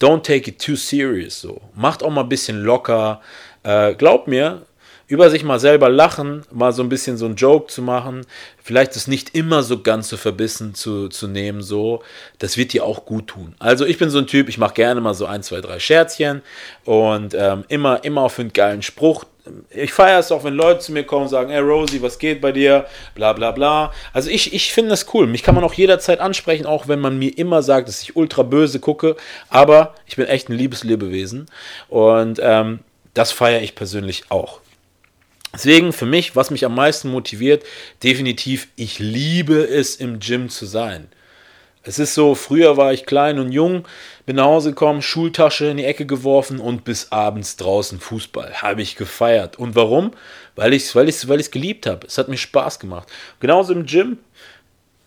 don't 0.00 0.22
take 0.22 0.50
it 0.50 0.60
too 0.60 0.76
serious 0.76 1.40
so. 1.40 1.60
Macht 1.74 2.02
auch 2.02 2.10
mal 2.10 2.22
ein 2.22 2.28
bisschen 2.28 2.62
locker. 2.62 3.20
Äh, 3.62 3.94
glaubt 3.94 4.26
mir, 4.26 4.62
über 5.08 5.30
sich 5.30 5.44
mal 5.44 5.60
selber 5.60 5.88
lachen, 5.88 6.42
mal 6.50 6.72
so 6.72 6.82
ein 6.82 6.88
bisschen 6.88 7.16
so 7.16 7.26
ein 7.26 7.36
Joke 7.36 7.66
zu 7.66 7.82
machen, 7.82 8.26
vielleicht 8.62 8.96
es 8.96 9.06
nicht 9.06 9.34
immer 9.34 9.62
so 9.62 9.82
ganz 9.82 10.08
so 10.08 10.16
verbissen 10.16 10.74
zu, 10.74 11.08
zu 11.08 11.28
nehmen, 11.28 11.62
so, 11.62 12.02
das 12.38 12.56
wird 12.56 12.72
dir 12.72 12.84
auch 12.84 13.04
gut 13.04 13.28
tun. 13.28 13.54
Also 13.58 13.84
ich 13.84 13.98
bin 13.98 14.10
so 14.10 14.18
ein 14.18 14.26
Typ, 14.26 14.48
ich 14.48 14.58
mache 14.58 14.74
gerne 14.74 15.00
mal 15.00 15.14
so 15.14 15.26
ein, 15.26 15.42
zwei, 15.42 15.60
drei 15.60 15.78
Scherzchen 15.78 16.42
und 16.84 17.34
ähm, 17.34 17.64
immer, 17.68 18.04
immer 18.04 18.22
auf 18.22 18.38
einen 18.38 18.52
geilen 18.52 18.82
Spruch. 18.82 19.24
Ich 19.70 19.92
feiere 19.92 20.20
es 20.20 20.30
auch, 20.30 20.44
wenn 20.44 20.54
Leute 20.54 20.78
zu 20.78 20.92
mir 20.92 21.02
kommen 21.02 21.24
und 21.24 21.28
sagen, 21.28 21.50
hey 21.50 21.60
Rosie, 21.60 22.00
was 22.00 22.18
geht 22.18 22.40
bei 22.40 22.52
dir? 22.52 22.86
Bla 23.16 23.32
bla 23.32 23.50
bla. 23.50 23.92
Also 24.12 24.30
ich, 24.30 24.54
ich 24.54 24.72
finde 24.72 24.90
das 24.90 25.12
cool. 25.12 25.26
Mich 25.26 25.42
kann 25.42 25.56
man 25.56 25.64
auch 25.64 25.74
jederzeit 25.74 26.20
ansprechen, 26.20 26.64
auch 26.64 26.86
wenn 26.86 27.00
man 27.00 27.18
mir 27.18 27.36
immer 27.36 27.62
sagt, 27.62 27.88
dass 27.88 28.02
ich 28.02 28.14
ultra 28.14 28.44
böse 28.44 28.78
gucke. 28.78 29.16
Aber 29.48 29.94
ich 30.06 30.14
bin 30.14 30.26
echt 30.26 30.48
ein 30.48 30.56
liebes 30.56 30.84
Lebewesen. 30.84 31.46
Und 31.88 32.38
ähm, 32.40 32.78
das 33.14 33.32
feiere 33.32 33.62
ich 33.62 33.74
persönlich 33.74 34.24
auch. 34.28 34.60
Deswegen 35.54 35.92
für 35.92 36.06
mich, 36.06 36.34
was 36.34 36.50
mich 36.50 36.64
am 36.64 36.74
meisten 36.74 37.10
motiviert, 37.10 37.64
definitiv, 38.02 38.68
ich 38.76 38.98
liebe 38.98 39.62
es 39.62 39.96
im 39.96 40.18
Gym 40.18 40.48
zu 40.48 40.64
sein. 40.64 41.08
Es 41.84 41.98
ist 41.98 42.14
so, 42.14 42.36
früher 42.36 42.76
war 42.76 42.92
ich 42.92 43.06
klein 43.06 43.40
und 43.40 43.50
jung, 43.50 43.84
bin 44.24 44.36
nach 44.36 44.44
Hause 44.44 44.70
gekommen, 44.70 45.02
Schultasche 45.02 45.66
in 45.66 45.78
die 45.78 45.84
Ecke 45.84 46.06
geworfen 46.06 46.60
und 46.60 46.84
bis 46.84 47.10
abends 47.10 47.56
draußen 47.56 47.98
Fußball. 47.98 48.62
Habe 48.62 48.82
ich 48.82 48.94
gefeiert. 48.94 49.58
Und 49.58 49.74
warum? 49.74 50.12
Weil 50.54 50.74
ich 50.74 50.84
es 50.84 50.94
weil 50.94 51.12
weil 51.28 51.50
geliebt 51.50 51.86
habe. 51.86 52.06
Es 52.06 52.18
hat 52.18 52.28
mir 52.28 52.36
Spaß 52.36 52.78
gemacht. 52.78 53.08
Genauso 53.40 53.72
im 53.72 53.86
Gym. 53.86 54.18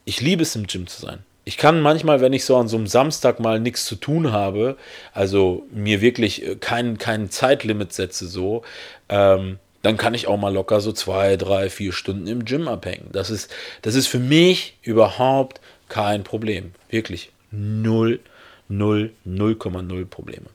Ich 0.03 0.19
liebe 0.19 0.43
es 0.43 0.55
im 0.55 0.67
Gym 0.67 0.85
zu 0.85 1.01
sein. 1.01 1.23
Ich 1.45 1.57
kann 1.57 1.79
manchmal, 1.79 2.21
wenn 2.21 2.33
ich 2.33 2.43
so 2.43 2.57
an 2.57 2.67
so 2.67 2.75
einem 2.75 2.87
Samstag 2.87 3.39
mal 3.39 3.59
nichts 3.59 3.85
zu 3.85 3.95
tun 3.95 4.31
habe, 4.31 4.77
also 5.13 5.65
mir 5.71 6.01
wirklich 6.01 6.45
äh, 6.45 6.55
kein, 6.55 6.97
kein 6.97 7.29
Zeitlimit 7.29 7.93
setze, 7.93 8.27
so, 8.27 8.63
ähm, 9.09 9.59
dann 9.85 9.97
kann 9.97 10.15
ich 10.15 10.27
auch 10.27 10.37
mal 10.37 10.53
locker 10.53 10.81
so 10.81 10.91
zwei, 10.91 11.37
drei, 11.37 11.69
vier 11.69 11.93
Stunden 11.93 12.25
im 12.25 12.43
Gym 12.43 12.67
abhängen. 12.67 13.09
Das 13.11 13.29
ist, 13.29 13.53
das 13.83 13.93
ist 13.93 14.07
für 14.07 14.19
mich 14.19 14.77
überhaupt 14.81 15.61
kein 15.89 16.23
Problem. 16.23 16.71
Wirklich 16.89 17.31
null, 17.51 18.19
null, 18.67 19.11
0,0 19.27 20.05
Probleme. 20.05 20.47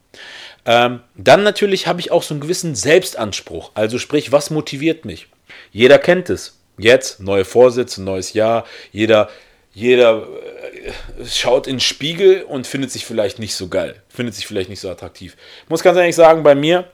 Ähm, 0.66 1.00
dann 1.16 1.44
natürlich 1.44 1.86
habe 1.86 2.00
ich 2.00 2.10
auch 2.10 2.24
so 2.24 2.34
einen 2.34 2.40
gewissen 2.40 2.74
Selbstanspruch. 2.74 3.70
Also 3.74 3.98
sprich, 3.98 4.32
was 4.32 4.50
motiviert 4.50 5.04
mich? 5.04 5.28
Jeder 5.70 5.98
kennt 5.98 6.28
es. 6.28 6.58
Jetzt, 6.76 7.20
neue 7.20 7.44
Vorsätze, 7.44 8.02
neues 8.02 8.32
Jahr. 8.32 8.66
Jeder, 8.90 9.28
jeder 9.72 10.26
äh, 10.26 11.24
schaut 11.24 11.68
in 11.68 11.74
den 11.74 11.80
Spiegel 11.80 12.42
und 12.42 12.66
findet 12.66 12.90
sich 12.90 13.06
vielleicht 13.06 13.38
nicht 13.38 13.54
so 13.54 13.68
geil. 13.68 14.02
Findet 14.08 14.34
sich 14.34 14.48
vielleicht 14.48 14.70
nicht 14.70 14.80
so 14.80 14.90
attraktiv. 14.90 15.36
Ich 15.62 15.70
muss 15.70 15.84
ganz 15.84 15.96
ehrlich 15.96 16.16
sagen, 16.16 16.42
bei 16.42 16.56
mir 16.56 16.90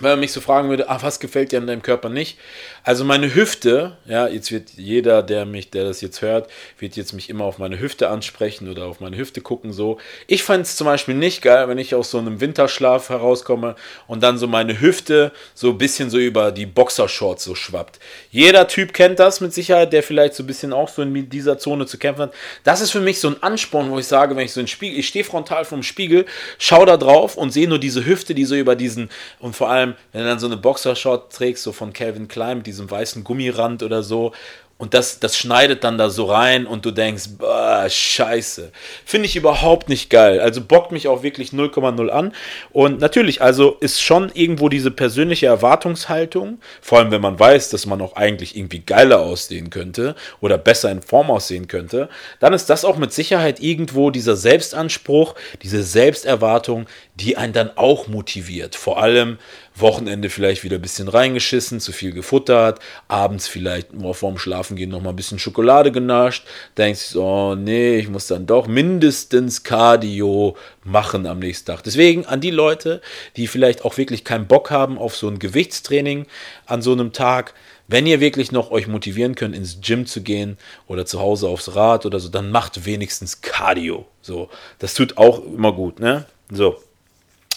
wenn 0.00 0.10
man 0.10 0.20
mich 0.20 0.32
so 0.32 0.40
fragen 0.40 0.68
würde, 0.68 0.88
ah, 0.88 0.98
was 1.02 1.20
gefällt 1.20 1.52
dir 1.52 1.58
an 1.58 1.66
deinem 1.66 1.82
Körper 1.82 2.08
nicht? 2.08 2.38
Also 2.82 3.04
meine 3.04 3.34
Hüfte, 3.34 3.96
ja, 4.06 4.26
jetzt 4.26 4.50
wird 4.50 4.70
jeder, 4.76 5.22
der 5.22 5.46
mich, 5.46 5.70
der 5.70 5.84
das 5.84 6.00
jetzt 6.00 6.20
hört, 6.20 6.50
wird 6.78 6.96
jetzt 6.96 7.12
mich 7.12 7.30
immer 7.30 7.44
auf 7.44 7.58
meine 7.58 7.78
Hüfte 7.78 8.08
ansprechen 8.08 8.68
oder 8.68 8.86
auf 8.86 9.00
meine 9.00 9.16
Hüfte 9.16 9.40
gucken, 9.40 9.72
so. 9.72 9.98
Ich 10.26 10.42
fand 10.42 10.66
es 10.66 10.76
zum 10.76 10.86
Beispiel 10.86 11.14
nicht 11.14 11.42
geil, 11.42 11.68
wenn 11.68 11.78
ich 11.78 11.94
aus 11.94 12.10
so 12.10 12.18
einem 12.18 12.40
Winterschlaf 12.40 13.08
herauskomme 13.08 13.76
und 14.06 14.22
dann 14.22 14.36
so 14.36 14.46
meine 14.46 14.80
Hüfte 14.80 15.32
so 15.54 15.70
ein 15.70 15.78
bisschen 15.78 16.10
so 16.10 16.18
über 16.18 16.50
die 16.50 16.66
Boxershorts 16.66 17.44
so 17.44 17.54
schwappt. 17.54 18.00
Jeder 18.30 18.66
Typ 18.66 18.92
kennt 18.92 19.18
das 19.18 19.40
mit 19.40 19.54
Sicherheit, 19.54 19.92
der 19.92 20.02
vielleicht 20.02 20.34
so 20.34 20.42
ein 20.42 20.46
bisschen 20.46 20.72
auch 20.72 20.88
so 20.88 21.02
in 21.02 21.28
dieser 21.30 21.58
Zone 21.58 21.86
zu 21.86 21.98
kämpfen 21.98 22.22
hat. 22.22 22.34
Das 22.64 22.80
ist 22.80 22.90
für 22.90 23.00
mich 23.00 23.20
so 23.20 23.28
ein 23.28 23.42
Ansporn, 23.42 23.90
wo 23.90 23.98
ich 23.98 24.06
sage, 24.06 24.34
wenn 24.34 24.44
ich 24.44 24.52
so 24.52 24.60
ein 24.60 24.68
Spiegel, 24.68 24.98
ich 24.98 25.08
stehe 25.08 25.24
frontal 25.24 25.64
vom 25.64 25.82
Spiegel, 25.82 26.26
schaue 26.58 26.86
da 26.86 26.96
drauf 26.96 27.36
und 27.36 27.52
sehe 27.52 27.68
nur 27.68 27.78
diese 27.78 28.04
Hüfte, 28.04 28.34
die 28.34 28.44
so 28.44 28.56
über 28.56 28.76
diesen 28.76 29.08
und 29.38 29.54
vor 29.54 29.70
allem 29.70 29.83
allem, 29.84 29.96
wenn 30.12 30.22
du 30.22 30.28
dann 30.28 30.38
so 30.38 30.46
eine 30.46 30.56
Boxershort 30.56 31.32
trägst, 31.32 31.62
so 31.62 31.72
von 31.72 31.92
Calvin 31.92 32.28
Klein 32.28 32.58
mit 32.58 32.66
diesem 32.66 32.90
weißen 32.90 33.24
Gummirand 33.24 33.82
oder 33.82 34.02
so, 34.02 34.32
und 34.76 34.92
das, 34.92 35.20
das 35.20 35.38
schneidet 35.38 35.84
dann 35.84 35.98
da 35.98 36.10
so 36.10 36.24
rein 36.24 36.66
und 36.66 36.84
du 36.84 36.90
denkst, 36.90 37.24
boah, 37.38 37.88
scheiße. 37.88 38.72
Finde 39.04 39.26
ich 39.26 39.36
überhaupt 39.36 39.88
nicht 39.88 40.10
geil. 40.10 40.40
Also 40.40 40.60
bockt 40.60 40.90
mich 40.90 41.06
auch 41.06 41.22
wirklich 41.22 41.50
0,0 41.50 42.08
an. 42.08 42.32
Und 42.72 42.98
natürlich, 42.98 43.40
also 43.40 43.76
ist 43.78 44.02
schon 44.02 44.32
irgendwo 44.34 44.68
diese 44.68 44.90
persönliche 44.90 45.46
Erwartungshaltung, 45.46 46.58
vor 46.82 46.98
allem 46.98 47.12
wenn 47.12 47.20
man 47.20 47.38
weiß, 47.38 47.70
dass 47.70 47.86
man 47.86 48.00
auch 48.02 48.16
eigentlich 48.16 48.56
irgendwie 48.56 48.80
geiler 48.80 49.20
aussehen 49.20 49.70
könnte 49.70 50.16
oder 50.40 50.58
besser 50.58 50.90
in 50.90 51.02
Form 51.02 51.30
aussehen 51.30 51.68
könnte, 51.68 52.08
dann 52.40 52.52
ist 52.52 52.68
das 52.68 52.84
auch 52.84 52.96
mit 52.96 53.12
Sicherheit 53.12 53.60
irgendwo 53.60 54.10
dieser 54.10 54.34
Selbstanspruch, 54.34 55.36
diese 55.62 55.84
Selbsterwartung, 55.84 56.86
die 57.14 57.36
einen 57.36 57.52
dann 57.52 57.70
auch 57.76 58.08
motiviert. 58.08 58.74
Vor 58.74 59.00
allem 59.00 59.38
Wochenende 59.76 60.30
vielleicht 60.30 60.62
wieder 60.62 60.76
ein 60.76 60.82
bisschen 60.82 61.08
reingeschissen, 61.08 61.80
zu 61.80 61.92
viel 61.92 62.12
gefuttert, 62.12 62.78
abends 63.08 63.48
vielleicht 63.48 63.92
nur 63.92 64.14
vorm 64.14 64.38
Schlafen 64.38 64.73
gehen 64.76 64.90
noch 64.90 65.00
mal 65.00 65.10
ein 65.10 65.16
bisschen 65.16 65.38
Schokolade 65.38 65.92
genascht, 65.92 66.46
denkst 66.76 67.12
du, 67.12 67.22
oh 67.22 67.54
nee, 67.54 67.96
ich 67.96 68.08
muss 68.08 68.26
dann 68.26 68.46
doch 68.46 68.66
mindestens 68.66 69.62
Cardio 69.62 70.56
machen 70.84 71.26
am 71.26 71.38
nächsten 71.38 71.66
Tag. 71.66 71.82
Deswegen 71.84 72.26
an 72.26 72.40
die 72.40 72.50
Leute, 72.50 73.00
die 73.36 73.46
vielleicht 73.46 73.84
auch 73.84 73.96
wirklich 73.96 74.24
keinen 74.24 74.46
Bock 74.46 74.70
haben 74.70 74.98
auf 74.98 75.16
so 75.16 75.28
ein 75.28 75.38
Gewichtstraining 75.38 76.26
an 76.66 76.82
so 76.82 76.92
einem 76.92 77.12
Tag, 77.12 77.54
wenn 77.86 78.06
ihr 78.06 78.20
wirklich 78.20 78.50
noch 78.52 78.70
euch 78.70 78.86
motivieren 78.86 79.34
könnt, 79.34 79.54
ins 79.54 79.80
Gym 79.80 80.06
zu 80.06 80.22
gehen 80.22 80.56
oder 80.86 81.04
zu 81.06 81.20
Hause 81.20 81.48
aufs 81.48 81.74
Rad 81.74 82.06
oder 82.06 82.18
so, 82.18 82.28
dann 82.28 82.50
macht 82.50 82.86
wenigstens 82.86 83.40
Cardio. 83.42 84.06
So, 84.22 84.48
das 84.78 84.94
tut 84.94 85.18
auch 85.18 85.44
immer 85.44 85.72
gut, 85.72 86.00
ne? 86.00 86.26
So. 86.50 86.76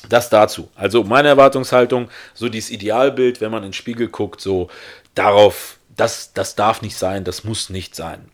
Das 0.10 0.30
dazu. 0.30 0.70
Also 0.76 1.04
meine 1.04 1.28
Erwartungshaltung, 1.28 2.10
so 2.34 2.50
dieses 2.50 2.70
Idealbild, 2.70 3.42
wenn 3.42 3.52
man 3.52 3.64
in 3.64 3.70
den 3.70 3.74
Spiegel 3.74 4.08
guckt, 4.08 4.40
so 4.40 4.70
darauf, 5.16 5.77
das, 5.98 6.34
das 6.34 6.56
darf 6.56 6.82
nicht 6.82 6.98
sein, 6.98 7.24
das 7.24 7.44
muss 7.44 7.70
nicht 7.70 7.96
sein. 7.96 8.30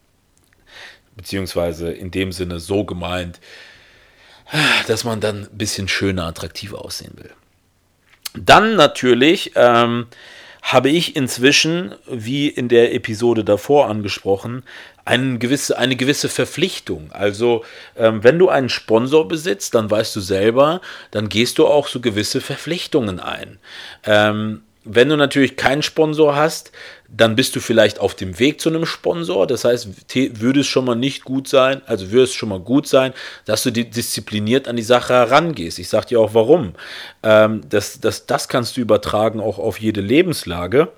Beziehungsweise 1.15 1.91
in 1.91 2.11
dem 2.11 2.31
Sinne 2.31 2.59
so 2.59 2.83
gemeint, 2.85 3.39
dass 4.87 5.03
man 5.03 5.19
dann 5.19 5.43
ein 5.45 5.57
bisschen 5.57 5.87
schöner, 5.87 6.25
attraktiver 6.25 6.83
aussehen 6.83 7.13
will. 7.17 7.31
Dann 8.35 8.75
natürlich 8.75 9.51
ähm, 9.55 10.07
habe 10.63 10.89
ich 10.89 11.15
inzwischen, 11.15 11.93
wie 12.07 12.47
in 12.47 12.69
der 12.69 12.93
Episode 12.93 13.43
davor 13.43 13.89
angesprochen, 13.89 14.63
eine 15.05 15.37
gewisse, 15.37 15.77
eine 15.77 15.95
gewisse 15.95 16.29
Verpflichtung. 16.29 17.11
Also, 17.11 17.65
ähm, 17.97 18.23
wenn 18.23 18.39
du 18.39 18.49
einen 18.49 18.69
Sponsor 18.69 19.27
besitzt, 19.27 19.75
dann 19.75 19.91
weißt 19.91 20.15
du 20.15 20.21
selber, 20.21 20.81
dann 21.11 21.29
gehst 21.29 21.57
du 21.57 21.67
auch 21.67 21.87
so 21.87 21.99
gewisse 21.99 22.41
Verpflichtungen 22.41 23.19
ein. 23.19 23.59
Ähm, 24.05 24.61
wenn 24.85 25.09
du 25.09 25.15
natürlich 25.15 25.55
keinen 25.55 25.81
Sponsor 25.81 26.35
hast, 26.35 26.71
dann 27.07 27.35
bist 27.35 27.55
du 27.55 27.59
vielleicht 27.59 27.99
auf 27.99 28.15
dem 28.15 28.39
Weg 28.39 28.59
zu 28.59 28.69
einem 28.69 28.85
Sponsor. 28.85 29.45
Das 29.47 29.65
heißt, 29.65 29.87
würde 30.39 30.61
es 30.61 30.67
schon 30.67 30.85
mal 30.85 30.95
nicht 30.95 31.23
gut 31.23 31.47
sein, 31.47 31.81
also 31.85 32.11
würde 32.11 32.23
es 32.23 32.33
schon 32.33 32.49
mal 32.49 32.59
gut 32.59 32.87
sein, 32.87 33.13
dass 33.45 33.63
du 33.63 33.71
diszipliniert 33.71 34.67
an 34.67 34.75
die 34.75 34.83
Sache 34.83 35.13
herangehst. 35.13 35.79
Ich 35.79 35.89
sage 35.89 36.07
dir 36.07 36.19
auch 36.19 36.33
warum. 36.33 36.73
Ähm, 37.21 37.61
das, 37.69 37.99
das, 37.99 38.25
das 38.25 38.47
kannst 38.47 38.77
du 38.77 38.81
übertragen 38.81 39.39
auch 39.39 39.59
auf 39.59 39.79
jede 39.79 40.01
Lebenslage. 40.01 40.89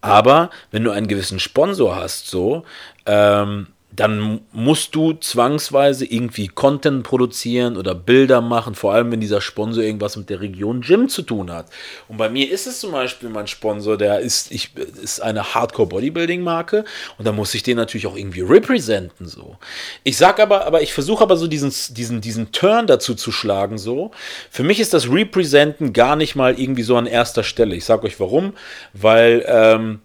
Aber 0.00 0.50
wenn 0.70 0.84
du 0.84 0.92
einen 0.92 1.08
gewissen 1.08 1.40
Sponsor 1.40 1.96
hast, 1.96 2.28
so, 2.28 2.64
ähm, 3.06 3.66
dann 3.96 4.42
musst 4.52 4.94
du 4.94 5.14
zwangsweise 5.14 6.04
irgendwie 6.04 6.48
Content 6.48 7.02
produzieren 7.02 7.78
oder 7.78 7.94
Bilder 7.94 8.42
machen, 8.42 8.74
vor 8.74 8.92
allem 8.92 9.10
wenn 9.10 9.20
dieser 9.20 9.40
Sponsor 9.40 9.82
irgendwas 9.82 10.16
mit 10.16 10.28
der 10.28 10.42
Region 10.42 10.82
Gym 10.82 11.08
zu 11.08 11.22
tun 11.22 11.50
hat. 11.50 11.66
Und 12.06 12.18
bei 12.18 12.28
mir 12.28 12.50
ist 12.50 12.66
es 12.66 12.80
zum 12.80 12.92
Beispiel 12.92 13.30
mein 13.30 13.46
Sponsor, 13.46 13.96
der 13.96 14.20
ist, 14.20 14.52
ich, 14.52 14.76
ist 15.02 15.20
eine 15.20 15.54
Hardcore 15.54 15.88
Bodybuilding 15.88 16.42
Marke 16.42 16.84
und 17.16 17.26
da 17.26 17.32
muss 17.32 17.54
ich 17.54 17.62
den 17.62 17.78
natürlich 17.78 18.06
auch 18.06 18.16
irgendwie 18.16 18.42
representen, 18.42 19.26
so. 19.26 19.56
Ich 20.04 20.18
sag 20.18 20.40
aber, 20.40 20.66
aber 20.66 20.82
ich 20.82 20.92
versuche 20.92 21.22
aber 21.22 21.38
so 21.38 21.46
diesen, 21.46 21.72
diesen, 21.94 22.20
diesen 22.20 22.52
Turn 22.52 22.86
dazu 22.86 23.14
zu 23.14 23.32
schlagen, 23.32 23.78
so. 23.78 24.10
Für 24.50 24.62
mich 24.62 24.78
ist 24.78 24.92
das 24.92 25.10
Representen 25.10 25.94
gar 25.94 26.16
nicht 26.16 26.36
mal 26.36 26.60
irgendwie 26.60 26.82
so 26.82 26.96
an 26.96 27.06
erster 27.06 27.44
Stelle. 27.44 27.74
Ich 27.74 27.86
sag 27.86 28.04
euch 28.04 28.20
warum, 28.20 28.52
weil, 28.92 29.42
ähm, 29.48 30.00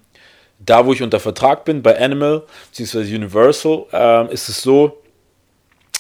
da, 0.66 0.86
wo 0.86 0.94
ich 0.94 1.02
unter 1.02 1.20
Vertrag 1.20 1.66
bin, 1.66 1.82
bei 1.82 2.00
Animal 2.00 2.44
bzw. 2.72 3.16
Universal, 3.16 3.86
äh, 3.92 4.34
ist 4.34 4.50
es 4.50 4.62
so, 4.62 5.02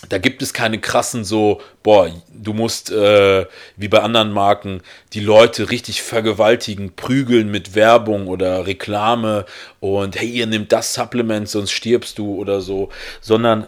da 0.10 0.18
gibt 0.18 0.42
es 0.42 0.54
keine 0.54 0.80
krassen 0.80 1.24
so, 1.24 1.62
boah, 1.84 2.10
du 2.34 2.54
musst 2.54 2.92
äh, 2.92 3.46
wie 3.78 3.88
bei 3.88 4.00
anderen 4.00 4.32
Marken 4.32 4.82
die 5.14 5.20
Leute 5.20 5.70
richtig 5.70 6.02
vergewaltigen, 6.02 6.96
prügeln 6.96 7.52
mit 7.52 7.76
Werbung 7.76 8.28
oder 8.28 8.66
Reklame 8.66 9.46
und 9.80 10.20
hey, 10.20 10.30
ihr 10.30 10.48
nehmt 10.48 10.72
das 10.72 10.94
Supplement, 10.94 11.48
sonst 11.48 11.72
stirbst 11.72 12.18
du 12.18 12.36
oder 12.36 12.62
so, 12.62 12.90
sondern 13.22 13.68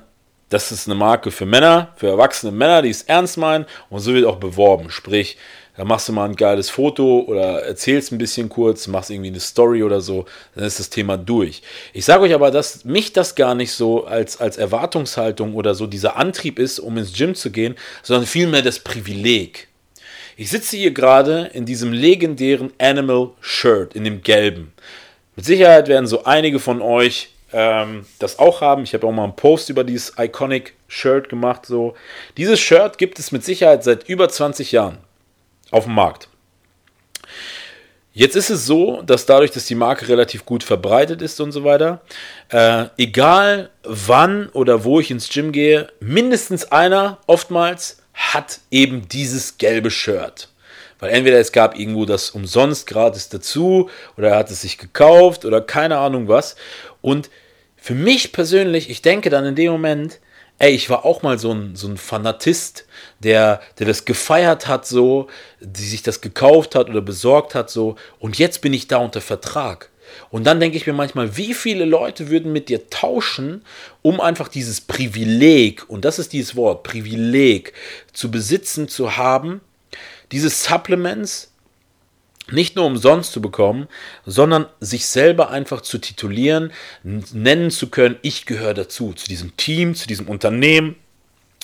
das 0.49 0.71
ist 0.71 0.87
eine 0.87 0.95
Marke 0.95 1.31
für 1.31 1.45
Männer, 1.45 1.93
für 1.95 2.07
erwachsene 2.07 2.51
Männer, 2.51 2.81
die 2.81 2.89
es 2.89 3.03
ernst 3.03 3.37
meinen 3.37 3.65
und 3.89 3.99
so 3.99 4.13
wird 4.13 4.25
auch 4.25 4.37
beworben. 4.37 4.89
Sprich, 4.89 5.37
da 5.75 5.85
machst 5.85 6.07
du 6.07 6.13
mal 6.13 6.25
ein 6.25 6.35
geiles 6.35 6.69
Foto 6.69 7.21
oder 7.21 7.63
erzählst 7.63 8.11
ein 8.11 8.19
bisschen 8.19 8.47
kurz, 8.47 8.87
machst 8.87 9.09
irgendwie 9.09 9.29
eine 9.29 9.39
Story 9.39 9.81
oder 9.83 10.01
so, 10.01 10.25
dann 10.55 10.65
ist 10.65 10.79
das 10.79 10.89
Thema 10.89 11.17
durch. 11.17 11.63
Ich 11.93 12.05
sage 12.05 12.23
euch 12.23 12.33
aber, 12.33 12.51
dass 12.51 12.85
mich 12.85 13.13
das 13.13 13.33
gar 13.33 13.55
nicht 13.55 13.71
so 13.71 14.05
als, 14.05 14.39
als 14.39 14.57
Erwartungshaltung 14.57 15.55
oder 15.55 15.73
so 15.73 15.87
dieser 15.87 16.15
Antrieb 16.15 16.59
ist, 16.59 16.79
um 16.79 16.97
ins 16.97 17.13
Gym 17.13 17.33
zu 17.33 17.49
gehen, 17.49 17.75
sondern 18.03 18.27
vielmehr 18.27 18.61
das 18.61 18.79
Privileg. 18.79 19.67
Ich 20.37 20.49
sitze 20.49 20.77
hier 20.77 20.91
gerade 20.91 21.49
in 21.53 21.65
diesem 21.65 21.91
legendären 21.91 22.71
Animal 22.77 23.31
Shirt, 23.41 23.95
in 23.95 24.03
dem 24.03 24.21
gelben. 24.21 24.73
Mit 25.35 25.45
Sicherheit 25.45 25.87
werden 25.87 26.05
so 26.05 26.23
einige 26.23 26.59
von 26.59 26.81
euch 26.81 27.29
ähm, 27.51 28.05
das 28.19 28.37
auch 28.37 28.61
haben. 28.61 28.83
Ich 28.83 28.93
habe 28.93 29.07
auch 29.07 29.11
mal 29.11 29.23
einen 29.23 29.35
Post 29.35 29.69
über 29.69 29.83
dieses 29.83 30.13
Iconic 30.19 30.73
Shirt 30.87 31.29
gemacht. 31.29 31.65
So. 31.65 31.95
Dieses 32.37 32.59
Shirt 32.59 32.99
gibt 32.99 33.17
es 33.17 33.31
mit 33.31 33.43
Sicherheit 33.43 33.83
seit 33.83 34.07
über 34.07 34.29
20 34.29 34.71
Jahren 34.71 34.97
auf 35.73 35.85
dem 35.85 35.95
Markt. 35.95 36.27
Jetzt 38.15 38.35
ist 38.35 38.51
es 38.51 38.67
so, 38.67 39.01
dass 39.01 39.25
dadurch, 39.25 39.49
dass 39.49 39.65
die 39.65 39.73
Marke 39.73 40.07
relativ 40.07 40.45
gut 40.45 40.63
verbreitet 40.63 41.23
ist 41.23 41.41
und 41.41 41.51
so 41.51 41.63
weiter, 41.63 42.01
äh, 42.49 42.85
egal 42.97 43.71
wann 43.83 44.49
oder 44.49 44.83
wo 44.83 44.99
ich 44.99 45.09
ins 45.09 45.29
Gym 45.29 45.51
gehe, 45.51 45.87
mindestens 45.99 46.71
einer 46.71 47.17
oftmals 47.25 48.03
hat 48.13 48.59
eben 48.69 49.07
dieses 49.07 49.57
gelbe 49.57 49.89
Shirt. 49.89 50.49
Weil 50.99 51.09
entweder 51.09 51.39
es 51.39 51.51
gab 51.51 51.77
irgendwo 51.77 52.05
das 52.05 52.29
umsonst 52.29 52.85
gratis 52.85 53.29
dazu 53.29 53.89
oder 54.15 54.29
er 54.29 54.37
hat 54.37 54.51
es 54.51 54.61
sich 54.61 54.77
gekauft 54.77 55.43
oder 55.43 55.59
keine 55.59 55.97
Ahnung 55.97 56.27
was. 56.27 56.55
Und 57.01 57.31
für 57.77 57.95
mich 57.95 58.31
persönlich, 58.31 58.91
ich 58.91 59.01
denke 59.01 59.31
dann 59.31 59.43
in 59.45 59.55
dem 59.55 59.71
Moment, 59.71 60.19
ey, 60.59 60.73
ich 60.73 60.89
war 60.89 61.05
auch 61.05 61.21
mal 61.21 61.39
so 61.39 61.51
ein, 61.51 61.75
so 61.75 61.87
ein 61.87 61.97
Fanatist, 61.97 62.85
der, 63.19 63.61
der 63.79 63.87
das 63.87 64.05
gefeiert 64.05 64.67
hat, 64.67 64.85
so, 64.85 65.27
die 65.59 65.83
sich 65.83 66.03
das 66.03 66.21
gekauft 66.21 66.75
hat 66.75 66.89
oder 66.89 67.01
besorgt 67.01 67.55
hat, 67.55 67.69
so, 67.69 67.95
und 68.19 68.37
jetzt 68.37 68.61
bin 68.61 68.73
ich 68.73 68.87
da 68.87 68.97
unter 68.97 69.21
Vertrag. 69.21 69.89
Und 70.29 70.45
dann 70.45 70.59
denke 70.59 70.77
ich 70.77 70.85
mir 70.85 70.93
manchmal, 70.93 71.37
wie 71.37 71.53
viele 71.53 71.85
Leute 71.85 72.29
würden 72.29 72.53
mit 72.53 72.69
dir 72.69 72.89
tauschen, 72.89 73.63
um 74.01 74.19
einfach 74.21 74.47
dieses 74.47 74.81
Privileg, 74.81 75.89
und 75.89 76.05
das 76.05 76.19
ist 76.19 76.33
dieses 76.33 76.55
Wort, 76.55 76.83
Privileg, 76.83 77.73
zu 78.11 78.29
besitzen, 78.29 78.87
zu 78.87 79.17
haben, 79.17 79.61
diese 80.31 80.49
Supplements 80.49 81.52
nicht 82.51 82.75
nur 82.75 82.85
umsonst 82.85 83.31
zu 83.31 83.41
bekommen, 83.41 83.87
sondern 84.25 84.67
sich 84.79 85.07
selber 85.07 85.49
einfach 85.49 85.81
zu 85.81 85.97
titulieren, 85.97 86.71
nennen 87.03 87.71
zu 87.71 87.89
können, 87.89 88.17
ich 88.21 88.45
gehöre 88.45 88.73
dazu, 88.73 89.13
zu 89.13 89.27
diesem 89.27 89.55
Team, 89.57 89.95
zu 89.95 90.07
diesem 90.07 90.27
Unternehmen, 90.27 90.95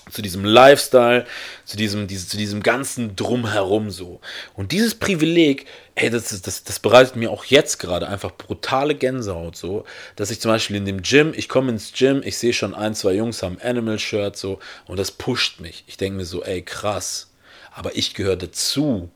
zu 0.09 0.21
diesem 0.21 0.43
Lifestyle, 0.43 1.25
zu 1.65 1.77
diesem, 1.77 2.07
diese, 2.07 2.27
zu 2.27 2.37
diesem 2.37 2.63
ganzen 2.63 3.15
Drumherum 3.15 3.91
so. 3.91 4.19
Und 4.55 4.71
dieses 4.71 4.95
Privileg, 4.95 5.65
ey, 5.95 6.09
das, 6.09 6.41
das, 6.41 6.63
das 6.63 6.79
bereitet 6.79 7.15
mir 7.15 7.29
auch 7.29 7.45
jetzt 7.45 7.77
gerade 7.77 8.07
einfach 8.07 8.31
brutale 8.31 8.95
Gänsehaut 8.95 9.55
so, 9.55 9.85
dass 10.15 10.31
ich 10.31 10.41
zum 10.41 10.51
Beispiel 10.51 10.77
in 10.77 10.85
dem 10.85 11.01
Gym, 11.01 11.33
ich 11.35 11.49
komme 11.49 11.71
ins 11.71 11.93
Gym, 11.93 12.21
ich 12.23 12.37
sehe 12.37 12.53
schon 12.53 12.73
ein, 12.73 12.95
zwei 12.95 13.13
Jungs 13.13 13.43
haben 13.43 13.59
Animal-Shirt 13.61 14.35
so 14.35 14.59
und 14.87 14.97
das 14.97 15.11
pusht 15.11 15.59
mich. 15.59 15.83
Ich 15.87 15.97
denke 15.97 16.17
mir 16.17 16.25
so, 16.25 16.43
ey, 16.43 16.61
krass, 16.61 17.31
aber 17.71 17.95
ich 17.95 18.13
gehöre 18.13 18.37
dazu. 18.37 19.11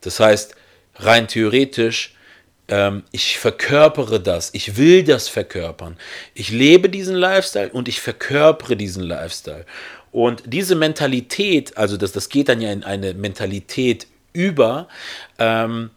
Das 0.00 0.18
heißt, 0.18 0.54
rein 1.04 1.28
theoretisch, 1.28 2.14
ähm, 2.68 3.02
ich 3.12 3.38
verkörpere 3.38 4.20
das, 4.20 4.50
ich 4.54 4.76
will 4.76 5.04
das 5.04 5.28
verkörpern. 5.28 5.96
Ich 6.34 6.50
lebe 6.50 6.88
diesen 6.88 7.16
Lifestyle 7.16 7.70
und 7.70 7.88
ich 7.88 8.00
verkörpere 8.00 8.76
diesen 8.76 9.02
Lifestyle. 9.02 9.66
Und 10.10 10.42
diese 10.46 10.74
Mentalität, 10.74 11.76
also 11.76 11.96
das, 11.96 12.12
das 12.12 12.28
geht 12.28 12.48
dann 12.48 12.60
ja 12.60 12.70
in 12.70 12.84
eine 12.84 13.14
Mentalität 13.14 14.06
über, 14.32 14.88
ähm, 15.38 15.90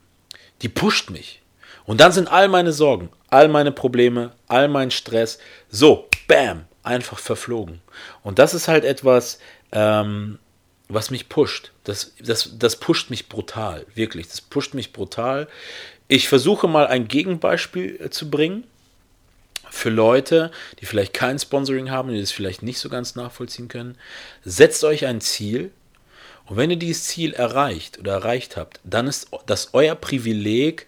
die 0.62 0.70
pusht 0.70 1.10
mich. 1.10 1.42
Und 1.86 2.02
dann 2.02 2.12
sind 2.12 2.32
all 2.32 2.48
meine 2.48 2.72
Sorgen, 2.72 3.10
all 3.30 3.48
meine 3.48 3.72
Probleme, 3.72 4.32
all 4.48 4.68
mein 4.68 4.92
Stress 4.92 5.38
so, 5.70 6.10
bam, 6.28 6.66
einfach 6.84 7.20
verflogen. 7.20 7.82
Und 8.24 8.40
das 8.40 8.54
ist 8.54 8.68
halt 8.68 8.86
etwas, 8.86 9.40
ähm, 9.72 10.40
was 10.88 11.12
mich 11.12 11.30
pusht. 11.30 11.72
Das, 11.84 12.14
das, 12.20 12.58
das 12.58 12.78
pusht 12.78 13.10
mich 13.10 13.30
brutal, 13.30 13.86
wirklich. 13.96 14.28
Das 14.28 14.42
pusht 14.42 14.74
mich 14.74 14.94
brutal. 14.94 15.48
Ich 16.08 16.28
versuche 16.28 16.68
mal 16.68 16.88
ein 16.88 17.08
Gegenbeispiel 17.08 18.00
äh, 18.02 18.10
zu 18.10 18.30
bringen 18.30 18.66
für 19.70 19.90
Leute, 19.90 20.52
die 20.80 20.86
vielleicht 20.86 21.14
kein 21.14 21.40
Sponsoring 21.40 21.90
haben, 21.90 22.10
die 22.10 22.22
das 22.22 22.32
vielleicht 22.32 22.62
nicht 22.62 22.80
so 22.80 22.90
ganz 22.90 23.16
nachvollziehen 23.16 23.68
können. 23.68 23.98
Setzt 24.44 24.84
euch 24.84 25.06
ein 25.06 25.22
Ziel 25.22 25.72
und 26.46 26.58
wenn 26.58 26.70
ihr 26.70 26.78
dieses 26.78 27.06
Ziel 27.06 27.34
erreicht 27.34 28.00
oder 28.00 28.14
erreicht 28.14 28.56
habt, 28.56 28.80
dann 28.84 29.08
ist 29.08 29.30
das 29.48 29.70
euer 29.74 29.96
Privileg, 29.96 30.88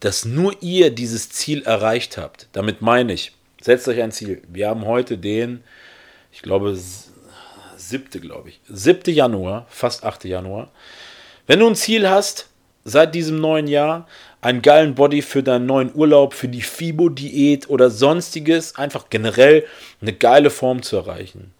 dass 0.00 0.24
nur 0.24 0.62
ihr 0.62 0.90
dieses 0.90 1.30
Ziel 1.30 1.62
erreicht 1.62 2.16
habt. 2.16 2.48
Damit 2.52 2.82
meine 2.82 3.12
ich, 3.12 3.32
setzt 3.60 3.88
euch 3.88 4.00
ein 4.00 4.12
Ziel. 4.12 4.42
Wir 4.48 4.68
haben 4.68 4.86
heute 4.86 5.18
den, 5.18 5.62
ich 6.32 6.42
glaube, 6.42 6.78
siebte, 7.92 8.20
glaube 8.20 8.48
ich. 8.48 8.60
Siebte 8.68 9.10
Januar, 9.10 9.66
fast 9.68 10.02
8. 10.02 10.24
Januar. 10.24 10.70
Wenn 11.46 11.60
du 11.60 11.66
ein 11.66 11.76
Ziel 11.76 12.08
hast, 12.08 12.48
seit 12.84 13.14
diesem 13.14 13.38
neuen 13.38 13.66
Jahr, 13.68 14.08
einen 14.40 14.62
geilen 14.62 14.94
Body 14.94 15.20
für 15.20 15.42
deinen 15.42 15.66
neuen 15.66 15.94
Urlaub, 15.94 16.32
für 16.32 16.48
die 16.48 16.62
FIBO-Diät 16.62 17.68
oder 17.68 17.90
sonstiges, 17.90 18.76
einfach 18.76 19.10
generell 19.10 19.66
eine 20.00 20.14
geile 20.14 20.48
Form 20.48 20.82
zu 20.82 20.96
erreichen, 20.96 21.52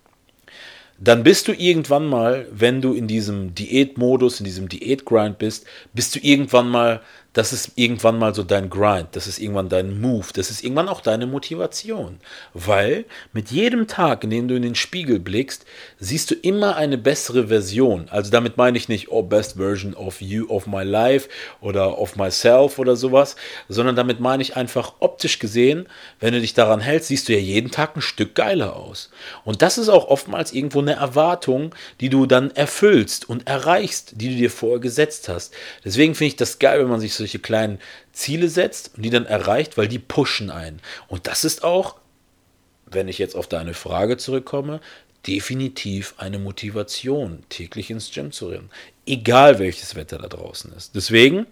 dann 0.99 1.23
bist 1.23 1.49
du 1.49 1.53
irgendwann 1.53 2.07
mal, 2.07 2.47
wenn 2.51 2.81
du 2.81 2.95
in 2.95 3.09
diesem 3.09 3.55
Diätmodus, 3.55 4.40
in 4.40 4.45
diesem 4.45 4.68
Diätgrind 4.68 5.37
bist, 5.38 5.66
bist 5.92 6.14
du 6.14 6.21
irgendwann 6.21 6.68
mal 6.68 7.03
das 7.33 7.53
ist 7.55 7.73
irgendwann 7.77 8.18
mal 8.18 8.35
so 8.35 8.42
dein 8.42 8.68
Grind, 8.68 9.09
das 9.12 9.27
ist 9.27 9.38
irgendwann 9.38 9.71
dein 9.71 10.01
Move, 10.01 10.27
das 10.35 10.51
ist 10.51 10.62
irgendwann 10.62 10.88
auch 10.88 11.01
deine 11.01 11.27
Motivation. 11.27 12.18
Weil 12.53 13.07
mit 13.33 13.51
jedem 13.51 13.87
Tag, 13.87 14.25
in 14.25 14.31
dem 14.31 14.49
du 14.49 14.55
in 14.55 14.62
den 14.62 14.75
Spiegel 14.75 15.18
blickst, 15.18 15.64
siehst 15.99 16.31
du 16.31 16.35
immer 16.35 16.77
eine 16.77 16.99
bessere 16.99 17.49
Version. 17.49 18.09
Also 18.11 18.31
damit 18.31 18.59
meine 18.59 18.77
ich 18.77 18.88
nicht, 18.88 19.11
oh, 19.11 19.23
best 19.23 19.57
version 19.57 19.95
of 19.95 20.21
you, 20.21 20.47
of 20.49 20.66
my 20.66 20.83
life 20.83 21.29
oder 21.61 21.99
of 21.99 22.16
myself 22.16 22.79
oder 22.79 22.97
sowas, 22.97 23.37
sondern 23.68 23.97
damit 23.97 24.21
meine 24.21 24.42
ich 24.42 24.57
einfach 24.57 24.95
optisch 25.01 25.38
gesehen, 25.38 25.87
wenn 26.21 26.35
du 26.35 26.40
dich 26.40 26.53
daran 26.53 26.81
hältst, 26.81 27.09
siehst 27.09 27.29
du 27.29 27.33
ja 27.33 27.38
jeden 27.38 27.71
Tag 27.71 27.97
ein 27.97 28.03
Stück 28.03 28.35
geiler 28.35 28.77
aus. 28.77 29.11
Und 29.45 29.62
das 29.62 29.79
ist 29.79 29.88
auch 29.88 30.09
oftmals 30.09 30.53
irgendwo 30.53 30.81
eine 30.81 30.95
Erwartung, 30.95 31.75
die 32.01 32.11
du 32.11 32.27
dann 32.27 32.51
erfüllst 32.51 33.29
und 33.29 33.47
erreichst, 33.47 34.12
die 34.16 34.29
du 34.29 34.37
dir 34.37 34.51
vorher 34.51 34.81
gesetzt 34.81 35.31
hast. 35.31 35.55
Deswegen 35.83 36.14
finde 36.14 36.29
ich 36.29 36.37
das 36.37 36.59
geil, 36.59 36.81
wenn 36.81 36.90
man 36.90 37.01
sich 37.01 37.14
so 37.14 37.21
solche 37.22 37.38
kleinen 37.38 37.78
Ziele 38.12 38.48
setzt 38.48 38.96
und 38.96 39.04
die 39.04 39.11
dann 39.11 39.26
erreicht, 39.26 39.78
weil 39.78 39.88
die 39.88 40.00
pushen 40.00 40.50
einen. 40.50 40.80
Und 41.08 41.28
das 41.28 41.44
ist 41.44 41.62
auch, 41.62 41.96
wenn 42.87 43.08
ich 43.08 43.18
jetzt 43.18 43.37
auf 43.37 43.46
deine 43.46 43.74
Frage 43.74 44.16
zurückkomme, 44.16 44.80
definitiv 45.26 46.14
eine 46.18 46.38
Motivation, 46.38 47.44
täglich 47.48 47.90
ins 47.90 48.11
Gym 48.11 48.32
zu 48.32 48.48
rennen. 48.48 48.70
Egal 49.06 49.58
welches 49.58 49.94
Wetter 49.94 50.18
da 50.18 50.28
draußen 50.28 50.72
ist. 50.72 50.94
Deswegen, 50.96 51.46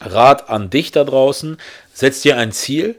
Rat 0.00 0.48
an 0.48 0.70
dich 0.70 0.92
da 0.92 1.04
draußen, 1.04 1.58
setz 1.92 2.22
dir 2.22 2.38
ein 2.38 2.52
Ziel. 2.52 2.96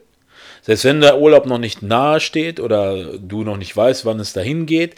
Selbst 0.61 0.83
wenn 0.83 1.01
der 1.01 1.19
Urlaub 1.19 1.45
noch 1.45 1.57
nicht 1.57 1.81
nahe 1.81 2.19
steht 2.19 2.59
oder 2.59 3.17
du 3.17 3.43
noch 3.43 3.57
nicht 3.57 3.75
weißt, 3.75 4.05
wann 4.05 4.19
es 4.19 4.33
dahin 4.33 4.65
geht. 4.65 4.95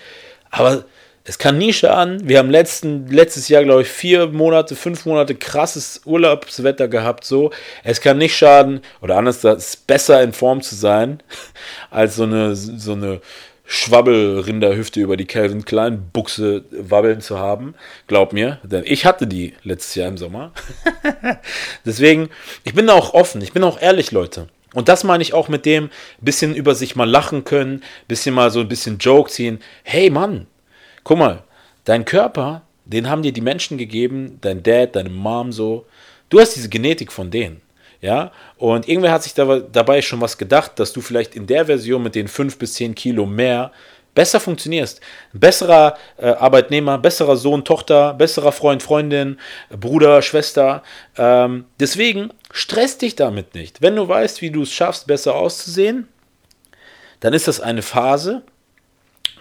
Aber 0.49 0.85
es 1.29 1.37
kann 1.37 1.59
nie 1.59 1.73
schaden. 1.73 2.27
Wir 2.27 2.39
haben 2.39 2.49
letzten, 2.49 3.05
letztes 3.05 3.49
Jahr, 3.49 3.63
glaube 3.63 3.83
ich, 3.83 3.87
vier 3.87 4.25
Monate, 4.25 4.75
fünf 4.75 5.05
Monate 5.05 5.35
krasses 5.35 6.01
Urlaubswetter 6.03 6.87
gehabt. 6.87 7.23
So, 7.23 7.51
es 7.83 8.01
kann 8.01 8.17
nicht 8.17 8.35
schaden 8.35 8.81
oder 8.99 9.15
anders, 9.15 9.43
es 9.43 9.67
ist 9.67 9.85
besser 9.87 10.23
in 10.23 10.33
Form 10.33 10.63
zu 10.63 10.73
sein, 10.73 11.21
als 11.91 12.15
so 12.15 12.23
eine, 12.23 12.55
so 12.55 12.93
eine 12.93 13.21
Schwabbelrinderhüfte 13.63 14.99
über 15.01 15.17
die 15.17 15.25
Calvin 15.25 15.65
Klein 15.65 16.09
Buchse 16.11 16.63
wabbeln 16.71 17.21
zu 17.21 17.37
haben. 17.37 17.75
Glaub 18.07 18.33
mir, 18.33 18.57
denn 18.63 18.83
ich 18.87 19.05
hatte 19.05 19.27
die 19.27 19.53
letztes 19.61 19.93
Jahr 19.93 20.07
im 20.07 20.17
Sommer. 20.17 20.51
Deswegen, 21.85 22.29
ich 22.63 22.73
bin 22.73 22.89
auch 22.89 23.13
offen, 23.13 23.43
ich 23.43 23.53
bin 23.53 23.63
auch 23.63 23.79
ehrlich, 23.79 24.09
Leute. 24.09 24.47
Und 24.73 24.89
das 24.89 25.03
meine 25.03 25.21
ich 25.21 25.35
auch 25.35 25.47
mit 25.47 25.67
dem 25.67 25.91
bisschen 26.21 26.55
über 26.55 26.73
sich 26.73 26.95
mal 26.95 27.07
lachen 27.07 27.43
können, 27.43 27.83
bisschen 28.07 28.33
mal 28.33 28.49
so 28.49 28.61
ein 28.61 28.67
bisschen 28.67 28.97
Joke 28.97 29.29
ziehen. 29.29 29.59
Hey 29.83 30.09
Mann, 30.09 30.47
guck 31.09 31.17
mal, 31.17 31.41
dein 31.85 32.05
Körper, 32.05 32.61
den 32.85 33.09
haben 33.09 33.23
dir 33.23 33.33
die 33.33 33.41
Menschen 33.41 33.79
gegeben, 33.79 34.37
dein 34.41 34.61
Dad, 34.61 34.95
deine 34.95 35.09
Mom 35.09 35.51
so. 35.51 35.87
Du 36.29 36.39
hast 36.39 36.55
diese 36.55 36.69
Genetik 36.69 37.11
von 37.11 37.31
denen. 37.31 37.61
Ja, 37.99 38.31
und 38.57 38.87
irgendwer 38.87 39.11
hat 39.11 39.23
sich 39.23 39.33
dabei 39.33 40.03
schon 40.03 40.21
was 40.21 40.37
gedacht, 40.37 40.73
dass 40.77 40.93
du 40.93 41.01
vielleicht 41.01 41.35
in 41.35 41.47
der 41.47 41.65
Version 41.65 42.03
mit 42.03 42.13
den 42.13 42.27
5 42.27 42.59
bis 42.59 42.75
10 42.75 42.93
Kilo 42.93 43.25
mehr 43.25 43.71
besser 44.13 44.39
funktionierst. 44.39 45.01
besserer 45.33 45.97
äh, 46.17 46.27
Arbeitnehmer, 46.27 46.99
besserer 46.99 47.37
Sohn, 47.37 47.65
Tochter, 47.65 48.13
besserer 48.13 48.51
Freund, 48.51 48.83
Freundin, 48.83 49.39
Bruder, 49.71 50.21
Schwester. 50.21 50.83
Ähm, 51.17 51.65
deswegen 51.79 52.29
stress 52.51 52.99
dich 52.99 53.15
damit 53.15 53.55
nicht. 53.55 53.81
Wenn 53.81 53.95
du 53.95 54.07
weißt, 54.07 54.43
wie 54.43 54.51
du 54.51 54.61
es 54.61 54.71
schaffst, 54.71 55.07
besser 55.07 55.35
auszusehen, 55.35 56.07
dann 57.19 57.33
ist 57.33 57.47
das 57.47 57.59
eine 57.59 57.81
Phase 57.81 58.43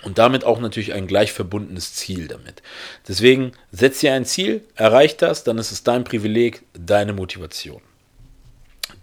und 0.03 0.19
damit 0.19 0.45
auch 0.45 0.61
natürlich 0.61 0.93
ein 0.93 1.07
gleich 1.07 1.33
verbundenes 1.33 1.95
Ziel 1.95 2.29
damit. 2.29 2.63
Deswegen 3.07 3.53
setz 3.73 4.01
dir 4.01 4.13
ein 4.13 4.25
Ziel, 4.25 4.63
erreich 4.75 5.17
das, 5.17 5.45
dann 5.45 5.59
ist 5.59 5.73
es 5.73 5.83
dein 5.83 6.05
Privileg, 6.05 6.63
deine 6.73 7.13
Motivation 7.13 7.83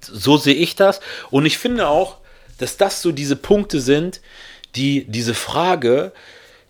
so 0.08 0.38
sehe 0.38 0.56
ich 0.56 0.76
das. 0.76 1.00
Und 1.32 1.46
ich 1.46 1.58
finde 1.58 1.88
auch, 1.88 2.18
dass 2.58 2.78
das 2.78 3.02
so 3.02 3.12
diese 3.12 3.36
Punkte 3.36 3.82
sind, 3.82 4.22
die 4.76 5.06
diese 5.06 5.34
Frage, 5.34 6.12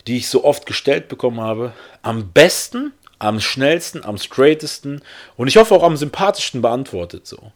die 0.07 0.17
ich 0.17 0.27
so 0.27 0.43
oft 0.43 0.65
gestellt 0.65 1.07
bekommen 1.07 1.41
habe, 1.41 1.73
am 2.01 2.31
besten, 2.31 2.93
am 3.17 3.39
schnellsten, 3.39 4.03
am 4.03 4.17
straightesten 4.17 5.01
und 5.37 5.47
ich 5.47 5.57
hoffe 5.57 5.73
auch 5.73 5.83
am 5.83 5.97
sympathischsten 5.97 6.61
beantwortet 6.61 7.25
so. 7.25 7.51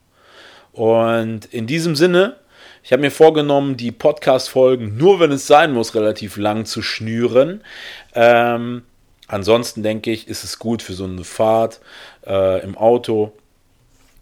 Und 0.72 1.46
in 1.46 1.68
diesem 1.68 1.96
Sinne, 1.96 2.38
ich 2.84 2.92
habe 2.92 3.02
mir 3.02 3.12
vorgenommen, 3.12 3.78
die 3.78 3.92
Podcast-Folgen 3.92 4.98
nur, 4.98 5.20
wenn 5.20 5.32
es 5.32 5.48
sein 5.48 5.74
muss, 5.74 5.96
relativ 5.96 6.38
lang 6.38 6.66
zu 6.66 6.82
schnüren. 6.82 7.62
Ähm, 8.14 8.84
ansonsten 9.28 9.84
denke 9.84 10.12
ich, 10.12 10.28
ist 10.28 10.44
es 10.44 10.60
gut 10.60 10.82
für 10.82 10.94
so 10.94 11.04
eine 11.04 11.24
Fahrt 11.24 11.80
äh, 12.26 12.64
im 12.64 12.78
Auto 12.78 13.34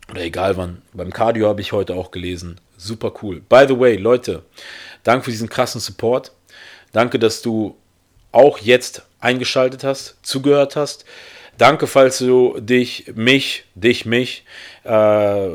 oder 0.10 0.22
egal 0.22 0.58
wann. 0.58 0.82
Beim 0.94 1.12
Cardio 1.12 1.48
habe 1.48 1.62
ich 1.62 1.72
heute 1.72 1.96
auch 1.96 2.12
gelesen. 2.12 2.60
Super 2.78 3.14
cool. 3.22 3.42
By 3.42 3.66
the 3.68 3.80
way, 3.80 3.96
Leute, 3.96 4.44
danke 5.04 5.26
für 5.26 5.32
diesen 5.32 5.50
krassen 5.50 5.82
Support. 5.82 6.32
Danke, 6.94 7.20
dass 7.20 7.42
du 7.42 7.76
auch 8.32 8.60
jetzt 8.60 9.04
eingeschaltet 9.20 9.84
hast, 9.84 10.18
zugehört 10.22 10.76
hast. 10.76 11.06
Danke, 11.58 11.88
falls 11.88 12.20
du 12.20 12.60
dich, 12.60 13.12
mich, 13.16 13.66
dich, 13.74 14.06
mich 14.06 14.46
äh, 14.84 15.50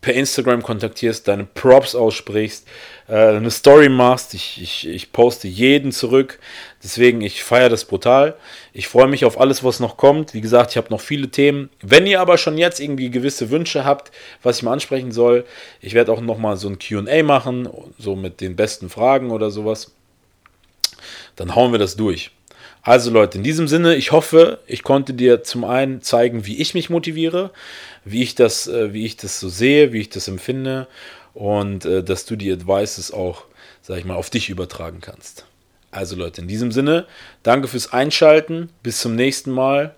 per 0.00 0.14
Instagram 0.14 0.62
kontaktierst, 0.62 1.28
deine 1.28 1.44
Props 1.44 1.94
aussprichst, 1.94 2.66
äh, 3.08 3.36
eine 3.36 3.50
Story 3.50 3.88
machst. 3.88 4.34
Ich, 4.34 4.60
ich, 4.60 4.88
ich 4.88 5.12
poste 5.12 5.46
jeden 5.46 5.92
zurück. 5.92 6.38
Deswegen, 6.82 7.20
ich 7.20 7.42
feiere 7.42 7.68
das 7.68 7.84
brutal. 7.84 8.36
Ich 8.72 8.88
freue 8.88 9.08
mich 9.08 9.24
auf 9.24 9.38
alles, 9.38 9.62
was 9.62 9.80
noch 9.80 9.96
kommt. 9.96 10.32
Wie 10.32 10.40
gesagt, 10.40 10.70
ich 10.70 10.76
habe 10.78 10.90
noch 10.90 11.00
viele 11.00 11.28
Themen. 11.28 11.68
Wenn 11.82 12.06
ihr 12.06 12.20
aber 12.20 12.38
schon 12.38 12.56
jetzt 12.56 12.80
irgendwie 12.80 13.10
gewisse 13.10 13.50
Wünsche 13.50 13.84
habt, 13.84 14.10
was 14.42 14.58
ich 14.58 14.62
mal 14.62 14.72
ansprechen 14.72 15.12
soll, 15.12 15.44
ich 15.80 15.94
werde 15.94 16.12
auch 16.12 16.20
nochmal 16.20 16.56
so 16.56 16.68
ein 16.68 16.78
QA 16.78 17.22
machen, 17.22 17.68
so 17.98 18.16
mit 18.16 18.40
den 18.40 18.56
besten 18.56 18.88
Fragen 18.88 19.30
oder 19.30 19.50
sowas. 19.50 19.92
Dann 21.36 21.54
hauen 21.54 21.72
wir 21.72 21.78
das 21.78 21.96
durch. 21.96 22.30
Also 22.82 23.10
Leute, 23.10 23.38
in 23.38 23.44
diesem 23.44 23.68
Sinne, 23.68 23.94
ich 23.94 24.10
hoffe, 24.10 24.60
ich 24.66 24.82
konnte 24.82 25.12
dir 25.12 25.42
zum 25.42 25.64
einen 25.64 26.00
zeigen, 26.00 26.46
wie 26.46 26.58
ich 26.58 26.72
mich 26.74 26.88
motiviere, 26.88 27.50
wie 28.04 28.22
ich 28.22 28.34
das, 28.34 28.68
äh, 28.68 28.92
wie 28.92 29.04
ich 29.04 29.16
das 29.16 29.38
so 29.38 29.48
sehe, 29.48 29.92
wie 29.92 30.00
ich 30.00 30.08
das 30.08 30.28
empfinde 30.28 30.86
und 31.34 31.84
äh, 31.84 32.02
dass 32.02 32.24
du 32.24 32.36
die 32.36 32.50
Advices 32.50 33.12
auch, 33.12 33.44
sag 33.82 33.98
ich 33.98 34.04
mal, 34.04 34.14
auf 34.14 34.30
dich 34.30 34.48
übertragen 34.48 35.00
kannst. 35.00 35.44
Also 35.90 36.16
Leute, 36.16 36.40
in 36.40 36.48
diesem 36.48 36.72
Sinne, 36.72 37.06
danke 37.42 37.68
fürs 37.68 37.92
Einschalten, 37.92 38.70
bis 38.82 39.00
zum 39.00 39.14
nächsten 39.14 39.50
Mal, 39.50 39.94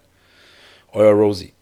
euer 0.92 1.12
Rosie. 1.12 1.52